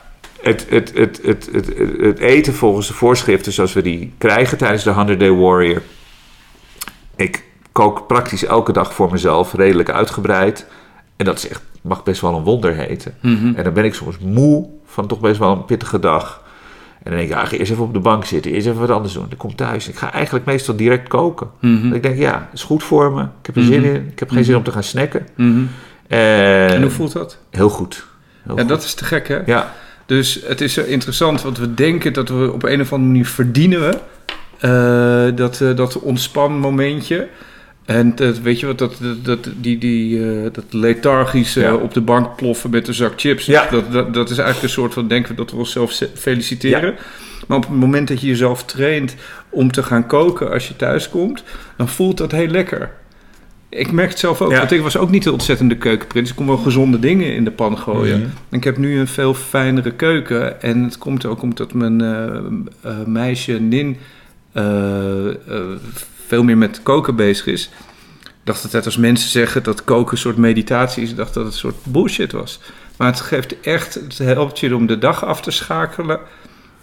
het, 0.41 0.67
het, 0.69 0.93
het, 0.95 1.21
het, 1.23 1.47
het, 1.53 1.67
het, 1.77 2.01
het 2.01 2.19
eten 2.19 2.55
volgens 2.55 2.87
de 2.87 2.95
voorschriften 2.95 3.53
zoals 3.53 3.73
we 3.73 3.83
die 3.83 4.13
krijgen 4.19 4.59
tijdens 4.59 4.83
de 4.83 4.91
100 4.91 5.21
Day 5.21 5.31
Warrior. 5.31 5.83
Ik 7.17 7.45
kook 7.73 8.07
praktisch 8.07 8.45
elke 8.45 8.73
dag 8.73 8.95
voor 8.95 9.11
mezelf, 9.11 9.53
redelijk 9.55 9.91
uitgebreid. 9.91 10.67
En 11.17 11.25
dat 11.25 11.37
is 11.39 11.49
echt, 11.49 11.63
mag 11.83 12.03
best 12.03 12.21
wel 12.21 12.37
een 12.37 12.43
wonder 12.43 12.75
heten. 12.75 13.15
Mhm. 13.21 13.53
En 13.55 13.65
dan 13.65 13.73
ben 13.73 13.85
ik 13.85 13.95
soms 13.95 14.19
moe 14.19 14.69
van 14.87 15.07
toch 15.07 15.21
best 15.21 15.39
wel 15.39 15.53
een 15.53 15.65
pittige 15.65 15.99
dag. 15.99 16.41
En 17.03 17.11
dan 17.11 17.19
denk 17.21 17.31
ik, 17.31 17.37
ja, 17.37 17.45
ga 17.45 17.57
eerst 17.57 17.73
even 17.73 17.85
op 17.85 17.93
de 17.93 17.99
bank 18.01 18.25
zitten, 18.25 18.53
eerst 18.53 18.67
even 18.67 18.81
wat 18.81 18.91
anders 18.91 19.13
doen. 19.15 19.27
Dan 19.29 19.39
kom 19.39 19.51
ik 19.51 19.57
thuis. 19.57 19.89
Ik 19.89 19.97
ga 19.97 20.13
eigenlijk 20.13 20.45
meestal 20.45 20.77
direct 20.77 21.09
koken. 21.09 21.51
Mhm. 21.61 21.93
Ik 21.93 22.03
denk, 22.03 22.17
ja, 22.19 22.49
is 22.53 22.63
goed 22.63 22.83
voor 22.83 23.13
me. 23.13 23.23
Ik 23.23 23.47
heb 23.47 23.57
er 23.57 23.63
zin 23.63 23.85
in. 23.85 24.07
Ik 24.11 24.19
heb 24.19 24.31
geen 24.31 24.45
zin 24.45 24.57
om 24.57 24.63
te 24.63 24.73
gaan 24.73 24.83
snacken. 24.83 25.27
Mhm. 25.37 25.63
En, 26.09 26.69
En 26.69 26.81
hoe 26.83 26.91
voelt 26.91 27.13
dat? 27.13 27.39
Heel 27.51 27.69
goed. 27.69 28.07
Heel 28.43 28.55
Ja, 28.55 28.61
goed. 28.61 28.69
dat 28.71 28.83
is 28.85 28.95
te 28.95 29.05
gek, 29.05 29.29
hè? 29.29 29.39
Ja, 29.47 29.73
Dus 30.07 30.41
het 30.47 30.61
is 30.61 30.79
interessant, 30.79 31.43
want 31.43 31.59
we 31.59 31.75
denken 31.75 32.13
dat 32.13 32.29
we 32.29 32.51
op 32.53 32.63
een 32.63 32.81
of 32.81 32.93
andere 32.93 33.11
manier 33.11 33.27
verdienen 33.27 33.81
we 33.81 33.99
eh, 34.59 35.37
dat, 35.37 35.61
eh, 35.61 35.77
dat 35.77 35.99
ontspanmomentje. 35.99 37.29
En 37.85 38.15
dat, 38.15 38.39
weet 38.41 38.61
je 38.61 38.67
wat, 38.67 38.79
dat, 38.79 38.95
dat, 39.23 39.49
die, 39.57 39.79
die, 39.79 40.25
eh, 40.31 40.43
dat 40.53 40.65
lethargische 40.71 41.61
Ja. 41.61 41.75
op 41.75 41.95
de 41.95 42.01
bank 42.01 42.37
ploffen 42.37 42.71
met 42.71 42.89
een 42.89 42.95
zak 42.95 43.13
chips. 43.17 43.47
Ja. 43.47 43.69
Dat, 43.71 43.93
dat, 43.93 44.15
dat 44.15 44.31
is 44.31 44.37
eigenlijk 44.39 44.67
een 44.69 44.81
soort 44.81 44.93
van 44.95 45.09
denken 45.09 45.37
dat 45.37 45.51
we 45.51 45.57
onszelf 45.57 46.01
feliciteren. 46.15 46.95
Maar 47.47 47.57
op 47.57 47.67
het 47.67 47.77
moment 47.77 48.09
dat 48.09 48.21
je 48.21 48.27
jezelf 48.27 48.65
traint 48.65 49.15
om 49.51 49.71
te 49.73 49.83
gaan 49.83 50.07
koken 50.07 50.51
als 50.51 50.69
je 50.69 50.77
thuis 50.77 51.09
komt, 51.09 51.43
dan 51.77 51.89
voelt 51.89 52.17
dat 52.19 52.33
heel 52.33 52.47
lekker. 52.47 52.91
Ik 53.69 53.93
merk 53.93 54.09
het 54.11 54.19
zelf 54.19 54.41
ook, 54.43 54.51
Ja. 54.51 54.59
want 54.59 54.71
ik 54.73 54.81
was 54.81 54.97
ook 54.97 55.11
niet 55.11 55.23
de 55.25 55.33
ontzettende 55.33 55.77
keukenprins. 55.77 56.31
Ik 56.31 56.37
kon 56.37 56.47
wel 56.47 56.57
gezonde 56.57 56.99
dingen 56.99 57.35
in 57.35 57.45
de 57.45 57.51
pan 57.51 57.79
gooien. 57.79 58.19
Mhm. 58.19 58.29
En 58.49 58.57
Ik 58.59 58.65
heb 58.65 58.77
nu 58.77 58.99
een 58.99 59.07
veel 59.09 59.35
fijnere 59.35 59.91
keuken. 59.93 60.63
En 60.63 60.83
het 60.83 60.99
komt 60.99 61.27
ook 61.27 61.43
omdat 61.43 61.73
mijn 61.75 62.01
eh, 62.01 62.37
eh, 62.81 63.07
meisje 63.07 63.53
Nin 63.53 63.97
veel 66.33 66.43
meer 66.43 66.59
met 66.59 66.83
koken 66.83 67.17
bezig 67.17 67.47
is. 67.47 67.71
Ik 68.25 68.31
dacht 68.49 68.65
altijd 68.65 68.85
als 68.85 68.97
mensen 68.97 69.31
zeggen 69.31 69.63
dat 69.63 69.85
koken 69.85 70.13
een 70.13 70.19
soort 70.19 70.37
meditatie 70.37 71.03
is, 71.03 71.15
dacht 71.15 71.35
dat 71.35 71.45
het 71.45 71.53
een 71.53 71.59
soort 71.59 71.85
bullshit 71.85 72.33
was. 72.33 72.61
Maar 72.97 73.09
het 73.09 73.21
geeft 73.21 73.61
echt, 73.61 73.95
het 73.95 74.19
helpt 74.19 74.59
je 74.59 74.77
om 74.77 74.87
de 74.87 74.99
dag 74.99 75.25
af 75.25 75.41
te 75.41 75.51
schakelen. 75.51 76.19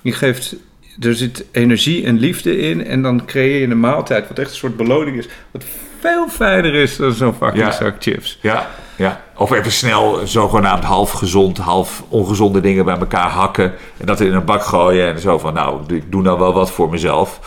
Je 0.01 0.11
geeft, 0.11 0.55
er 0.99 1.15
zit 1.15 1.45
energie 1.51 2.05
en 2.05 2.17
liefde 2.19 2.57
in 2.57 2.85
en 2.85 3.01
dan 3.01 3.25
creëer 3.25 3.59
je 3.59 3.67
een 3.67 3.79
maaltijd 3.79 4.27
wat 4.27 4.39
echt 4.39 4.49
een 4.49 4.55
soort 4.55 4.77
beloning 4.77 5.17
is. 5.17 5.27
Wat 5.51 5.63
veel 5.99 6.29
fijner 6.29 6.73
is 6.73 6.95
dan 6.95 7.13
zo'n 7.13 7.33
fucking 7.33 7.63
Ja. 7.63 7.71
zak 7.71 7.95
chips. 7.99 8.39
ja, 8.41 8.67
ja. 8.95 9.21
Of 9.35 9.51
even 9.51 9.71
snel 9.71 10.27
zogenaamd 10.27 10.83
half 10.83 11.11
gezond, 11.11 11.57
half 11.57 12.03
ongezonde 12.09 12.61
dingen 12.61 12.85
bij 12.85 12.97
elkaar 12.97 13.29
hakken. 13.29 13.73
En 13.97 14.05
dat 14.05 14.19
in 14.19 14.33
een 14.33 14.45
bak 14.45 14.63
gooien. 14.63 15.07
En 15.13 15.19
zo 15.19 15.37
van, 15.37 15.53
nou, 15.53 15.95
ik 15.95 16.11
doe 16.11 16.21
nou 16.21 16.39
wel 16.39 16.53
wat 16.53 16.71
voor 16.71 16.89
mezelf. 16.89 17.39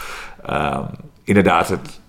Ehm, 0.47 0.83
inderdaad, 1.25 1.69
het, 1.69 2.01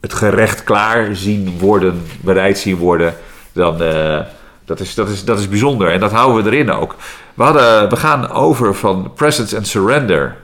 het 0.00 0.12
gerecht 0.14 0.64
klaar 0.64 1.16
zien 1.16 1.58
worden, 1.58 2.02
bereid 2.20 2.58
zien 2.58 2.76
worden. 2.76 3.14
Dan, 3.52 3.82
eh, 3.82 4.20
dat, 4.64 4.80
is, 4.80 4.94
dat, 4.94 5.08
is, 5.08 5.24
dat 5.24 5.38
is 5.38 5.48
bijzonder. 5.48 5.90
En 5.92 6.00
dat 6.00 6.12
houden 6.12 6.44
we 6.44 6.50
erin 6.50 6.70
ook. 6.70 6.96
We, 7.34 7.42
hadden, 7.42 7.88
we 7.88 7.96
gaan 7.96 8.30
over 8.30 8.74
van 8.74 9.12
presence 9.14 9.56
and 9.56 9.66
surrender. 9.66 10.36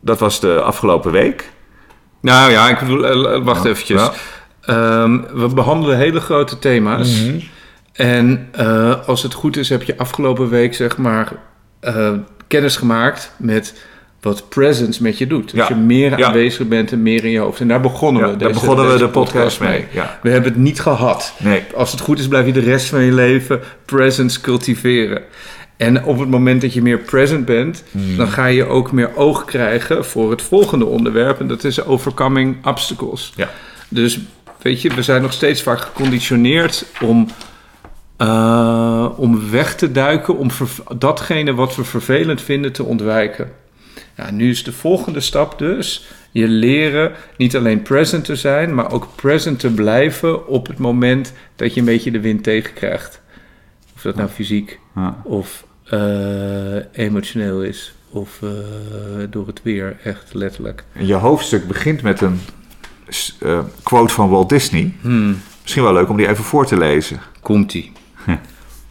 Dat 0.00 0.18
was 0.18 0.40
de 0.40 0.60
afgelopen 0.60 1.12
week. 1.12 1.52
Nou 2.20 2.50
ja, 2.50 2.68
ik 2.68 2.78
bedoel, 2.78 3.06
eh, 3.06 3.44
wacht 3.44 3.62
Ja. 3.64 3.70
eventjes. 3.70 4.00
Ja. 4.00 4.12
Ehm, 4.60 5.20
we 5.32 5.48
behandelen 5.54 5.96
hele 5.96 6.20
grote 6.20 6.58
thema's. 6.58 7.22
Mhm. 7.22 7.38
En 7.92 8.48
eh, 8.52 9.06
als 9.06 9.22
het 9.22 9.34
goed 9.34 9.56
is, 9.56 9.68
heb 9.68 9.82
je 9.82 9.98
afgelopen 9.98 10.48
week 10.48 10.74
zeg 10.74 10.96
maar 10.96 11.32
eh, 11.80 12.12
kennis 12.46 12.76
gemaakt 12.76 13.32
met 13.36 13.74
wat 14.24 14.48
presence 14.48 15.02
met 15.02 15.18
je 15.18 15.26
doet. 15.26 15.56
Dat 15.56 15.68
Ja. 15.68 15.74
je 15.74 15.80
meer 15.80 16.18
Ja. 16.18 16.26
aanwezig 16.26 16.68
bent 16.68 16.92
en 16.92 17.02
meer 17.02 17.24
in 17.24 17.30
je 17.30 17.38
hoofd. 17.38 17.60
En 17.60 17.68
daar 17.68 17.80
begonnen 17.80 18.22
Ja, 18.26 18.30
we. 18.30 18.36
daar 18.36 18.52
begonnen 18.52 18.92
we 18.92 18.98
de 18.98 19.08
podcast 19.08 19.60
mee. 19.60 19.84
Ja. 19.92 20.18
We 20.22 20.30
hebben 20.30 20.52
het 20.52 20.60
niet 20.60 20.80
gehad. 20.80 21.34
Nee. 21.38 21.62
Als 21.74 21.90
het 21.92 22.00
goed 22.00 22.18
is, 22.18 22.28
blijf 22.28 22.46
je 22.46 22.52
de 22.52 22.60
rest 22.60 22.86
van 22.86 23.02
je 23.02 23.12
leven 23.12 23.60
presence 23.84 24.40
cultiveren. 24.40 25.22
En 25.76 26.04
op 26.04 26.18
het 26.18 26.28
moment 26.28 26.60
dat 26.60 26.72
je 26.72 26.82
meer 26.82 26.98
present 26.98 27.44
bent, 27.44 27.82
Mhm. 27.90 28.16
dan 28.16 28.28
ga 28.28 28.46
je 28.46 28.64
ook 28.66 28.92
meer 28.92 29.16
oog 29.16 29.44
krijgen 29.44 30.04
voor 30.04 30.30
het 30.30 30.42
volgende 30.42 30.84
onderwerp. 30.84 31.40
En 31.40 31.46
dat 31.48 31.64
is 31.64 31.84
overcoming 31.84 32.66
obstacles. 32.66 33.32
Ja. 33.36 33.50
Dus 33.88 34.18
weet 34.62 34.82
je, 34.82 34.94
we 34.94 35.02
zijn 35.02 35.22
nog 35.22 35.32
steeds 35.32 35.62
vaak 35.62 35.80
geconditioneerd 35.80 36.84
om, 37.02 37.28
eh, 38.16 39.08
om 39.16 39.50
weg 39.50 39.74
te 39.76 39.92
duiken, 39.92 40.36
om 40.38 40.48
datgene 40.98 41.54
wat 41.54 41.76
we 41.76 41.84
vervelend 41.84 42.42
vinden 42.42 42.72
te 42.72 42.84
ontwijken. 42.84 43.50
Ja, 44.16 44.30
nu 44.30 44.50
is 44.50 44.64
de 44.64 44.72
volgende 44.72 45.20
stap 45.20 45.58
dus 45.58 46.06
je 46.30 46.48
leren 46.48 47.12
niet 47.36 47.56
alleen 47.56 47.82
present 47.82 48.24
te 48.24 48.36
zijn, 48.36 48.74
maar 48.74 48.92
ook 48.92 49.08
present 49.14 49.58
te 49.58 49.70
blijven 49.74 50.48
op 50.48 50.66
het 50.66 50.78
moment 50.78 51.32
dat 51.56 51.74
je 51.74 51.80
een 51.80 51.86
beetje 51.86 52.10
de 52.10 52.20
wind 52.20 52.42
tegenkrijgt. 52.42 53.20
Of 53.94 54.02
dat 54.02 54.14
nou 54.14 54.28
fysiek 54.28 54.78
Ja. 54.94 55.16
of 55.24 55.64
eh, 55.84 56.76
emotioneel 56.92 57.62
is 57.62 57.94
of 58.10 58.38
eh, 58.42 58.48
door 59.30 59.46
het 59.46 59.60
weer, 59.62 59.96
echt 60.04 60.34
letterlijk. 60.34 60.84
Je 60.98 61.14
hoofdstuk 61.14 61.66
begint 61.66 62.02
met 62.02 62.20
een 62.20 62.40
eh, 63.40 63.60
quote 63.82 64.12
van 64.14 64.28
Walt 64.28 64.48
Disney. 64.48 64.92
Hmm. 65.00 65.40
Misschien 65.62 65.82
wel 65.82 65.92
leuk 65.92 66.08
om 66.08 66.16
die 66.16 66.28
even 66.28 66.44
voor 66.44 66.66
te 66.66 66.76
lezen. 66.78 67.20
Komt-ie. 67.40 67.92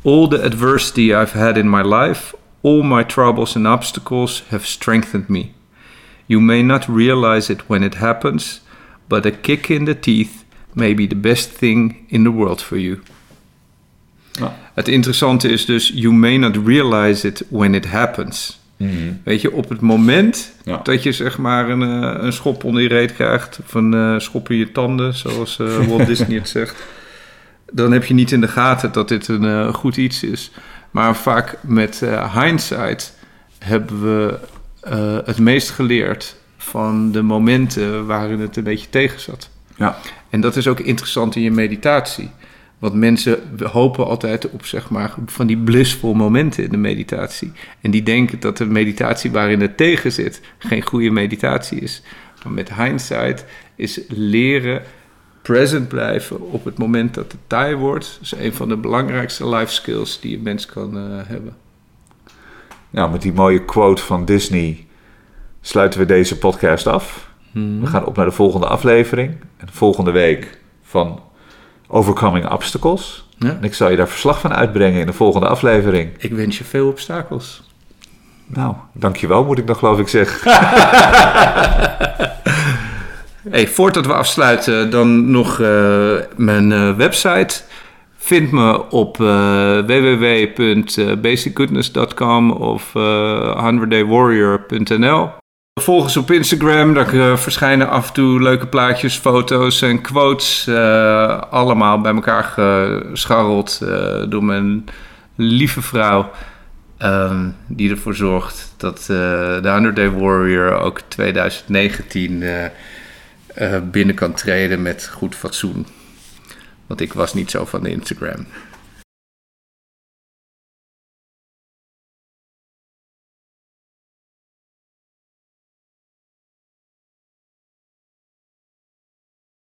All 0.04 0.28
the 0.28 0.42
adversity 0.44 1.14
I've 1.14 1.38
had 1.38 1.58
in 1.58 1.70
my 1.70 1.82
life, 1.96 2.36
all 2.64 2.84
my 2.84 3.04
troubles 3.04 3.56
and 3.56 3.66
obstacles 3.68 4.44
have 4.50 4.66
strengthened 4.66 5.28
me. 5.28 5.52
You 6.26 6.42
may 6.42 6.62
not 6.64 6.86
realize 6.88 7.54
it 7.54 7.62
when 7.68 7.84
it 7.84 7.96
happens, 7.96 8.62
but 9.08 9.26
a 9.26 9.32
kick 9.32 9.70
in 9.70 9.86
the 9.86 10.00
teeth 10.00 10.44
may 10.74 10.96
be 10.96 11.08
the 11.08 11.16
best 11.16 11.50
thing 11.58 12.06
in 12.08 12.24
the 12.24 12.32
world 12.32 12.62
for 12.62 12.78
you. 12.80 13.00
Ja. 14.32 14.56
Het 14.74 14.88
interessante 14.88 15.50
is 15.50 15.66
dus, 15.66 15.92
you 15.96 16.14
may 16.14 16.38
not 16.38 16.58
realize 16.66 17.28
it 17.28 17.44
when 17.50 17.74
it 17.74 17.86
happens. 17.86 18.62
Weet 19.24 19.42
je, 19.42 19.52
op 19.52 19.70
het 19.70 19.82
moment 19.82 20.54
Ja. 20.64 20.80
dat 20.84 21.04
je 21.04 21.12
zeg 21.12 21.38
maar 21.38 21.70
een, 21.70 21.82
eh, 21.82 22.24
een 22.24 22.34
schop 22.34 22.64
onder 22.64 22.82
je 22.82 22.88
reet 22.88 23.14
krijgt, 23.14 23.60
of 23.66 23.74
een 23.74 23.94
eh, 23.94 24.20
schop 24.20 24.50
in 24.50 24.58
je 24.58 24.72
tanden, 24.72 25.14
zoals 25.14 25.60
eh, 25.60 25.88
Walt 25.88 26.06
Disney 26.12 26.38
het 26.38 26.50
zegt, 26.50 26.84
dan 27.72 27.92
heb 27.92 28.06
je 28.06 28.14
niet 28.14 28.32
in 28.32 28.42
de 28.42 28.48
gaten 28.48 28.92
dat 28.92 29.08
dit 29.08 29.28
een 29.28 29.74
goed 29.74 29.98
iets 29.98 30.24
is. 30.24 30.52
Maar 30.94 31.16
vaak 31.16 31.58
met 31.62 32.02
eh, 32.02 32.44
hindsight 32.44 33.18
hebben 33.60 34.02
we 34.02 34.40
eh, 34.82 35.18
het 35.26 35.40
meest 35.40 35.70
geleerd 35.70 36.36
van 36.58 37.12
de 37.12 37.22
momenten 37.22 38.06
waarin 38.06 38.40
het 38.40 38.58
een 38.58 38.64
beetje 38.64 38.90
tegen 38.90 39.20
zat. 39.20 39.50
Ja. 39.76 39.98
En 40.30 40.42
dat 40.42 40.56
is 40.56 40.68
ook 40.68 40.80
interessant 40.80 41.36
in 41.36 41.42
je 41.42 41.52
meditatie. 41.52 42.30
Want 42.80 42.94
mensen 42.94 43.40
hopen 43.64 44.06
altijd 44.06 44.50
op 44.50 44.66
zeg 44.66 44.90
maar, 44.90 45.14
van 45.26 45.48
die 45.48 45.58
blissful 45.58 46.14
momenten 46.14 46.64
in 46.64 46.70
de 46.70 46.78
meditatie. 46.78 47.52
En 47.82 47.92
die 47.92 48.04
denken 48.04 48.40
dat 48.40 48.58
de 48.58 48.66
meditatie 48.66 49.32
waarin 49.32 49.62
het 49.62 49.78
tegen 49.78 50.12
zit 50.12 50.42
geen 50.58 50.82
goede 50.82 51.10
meditatie 51.10 51.80
is. 51.80 52.02
Maar 52.44 52.54
met 52.54 52.76
hindsight 52.76 53.46
is 53.76 54.00
leren 54.08 54.82
present 55.44 55.88
blijven 55.88 56.52
op 56.52 56.66
het 56.66 56.78
moment 56.78 57.14
dat 57.14 57.32
het 57.32 57.42
taai 57.48 57.76
wordt. 57.76 58.20
is 58.22 58.36
een 58.36 58.54
van 58.54 58.70
de 58.70 58.78
belangrijkste 58.78 59.50
life 59.50 59.74
skills 59.74 60.20
die 60.20 60.38
een 60.38 60.44
mens 60.44 60.66
kan 60.66 60.98
uh, 60.98 61.04
hebben. 61.26 61.56
Nou, 62.90 63.12
met 63.12 63.22
die 63.22 63.34
mooie 63.34 63.66
quote 63.66 64.02
van 64.02 64.26
Disney 64.26 64.86
sluiten 65.62 66.00
we 66.00 66.06
deze 66.06 66.38
podcast 66.38 66.88
af. 66.88 67.32
Hmm. 67.52 67.82
We 67.82 67.88
gaan 67.88 68.06
op 68.06 68.16
naar 68.16 68.26
de 68.26 68.32
volgende 68.32 68.68
aflevering. 68.68 69.36
En 69.58 69.68
volgende 69.72 70.12
week 70.12 70.60
van 70.84 71.20
Overcoming 71.88 72.52
Obstacles. 72.52 73.30
Ja. 73.38 73.50
En 73.50 73.64
ik 73.64 73.74
zal 73.74 73.90
je 73.90 73.98
daar 73.98 74.08
verslag 74.08 74.40
van 74.40 74.54
uitbrengen 74.54 75.00
in 75.00 75.06
de 75.06 75.14
volgende 75.14 75.48
aflevering. 75.48 76.12
Ik 76.18 76.32
wens 76.32 76.58
je 76.58 76.64
veel 76.64 76.88
obstakels. 76.88 77.64
Nou, 78.46 78.76
dankjewel 78.94 79.44
moet 79.44 79.58
ik 79.58 79.68
dan 79.68 79.76
geloof 79.76 80.00
ik 80.00 80.08
zeggen. 80.08 80.52
Hey, 83.54 83.68
voordat 83.68 84.06
we 84.06 84.14
afsluiten, 84.14 84.90
dan 84.90 85.32
nog 85.32 85.60
uh, 85.60 86.14
mijn 86.36 86.72
uh, 86.72 86.96
website. 86.96 87.62
Vind 88.18 88.52
me 88.52 88.90
op 88.90 89.18
uh, 89.18 89.80
www.basicgoodness.com 89.80 92.52
of 92.52 92.90
100daywarrior.nl. 92.90 95.30
Volg 95.82 96.04
ons 96.04 96.18
op 96.18 96.32
Instagram, 96.32 96.94
daar 96.94 97.40
verschijnen 97.40 97.90
af 97.90 98.08
en 98.08 98.14
toe 98.14 98.42
leuke 98.42 98.68
plaatjes, 98.68 99.16
foto's 99.16 99.82
en 99.82 100.02
quotes. 100.02 100.70
allemaal 101.50 102.02
bij 102.02 102.14
elkaar 102.14 102.44
gescharreld 102.44 103.80
door 104.30 104.44
mijn 104.44 104.86
lieve 105.36 105.82
vrouw. 105.82 106.32
Um, 107.00 107.56
die 107.68 107.90
ervoor 107.90 108.16
zorgt 108.16 108.74
dat 108.78 109.04
de 109.08 109.70
100 109.72 109.96
Day 109.96 110.12
Warrior 110.12 110.80
ook 110.80 111.00
2019 111.08 112.42
uh, 112.42 112.66
binnen 113.92 114.16
kan 114.16 114.34
treden 114.34 114.82
met 114.82 115.08
goed 115.08 115.36
fatsoen. 115.36 115.86
Want 116.88 117.02
ik 117.02 117.14
was 117.14 117.34
niet 117.34 117.52
zo 117.52 117.66
van 117.66 117.84
de 117.84 117.90
Instagram. 117.90 118.46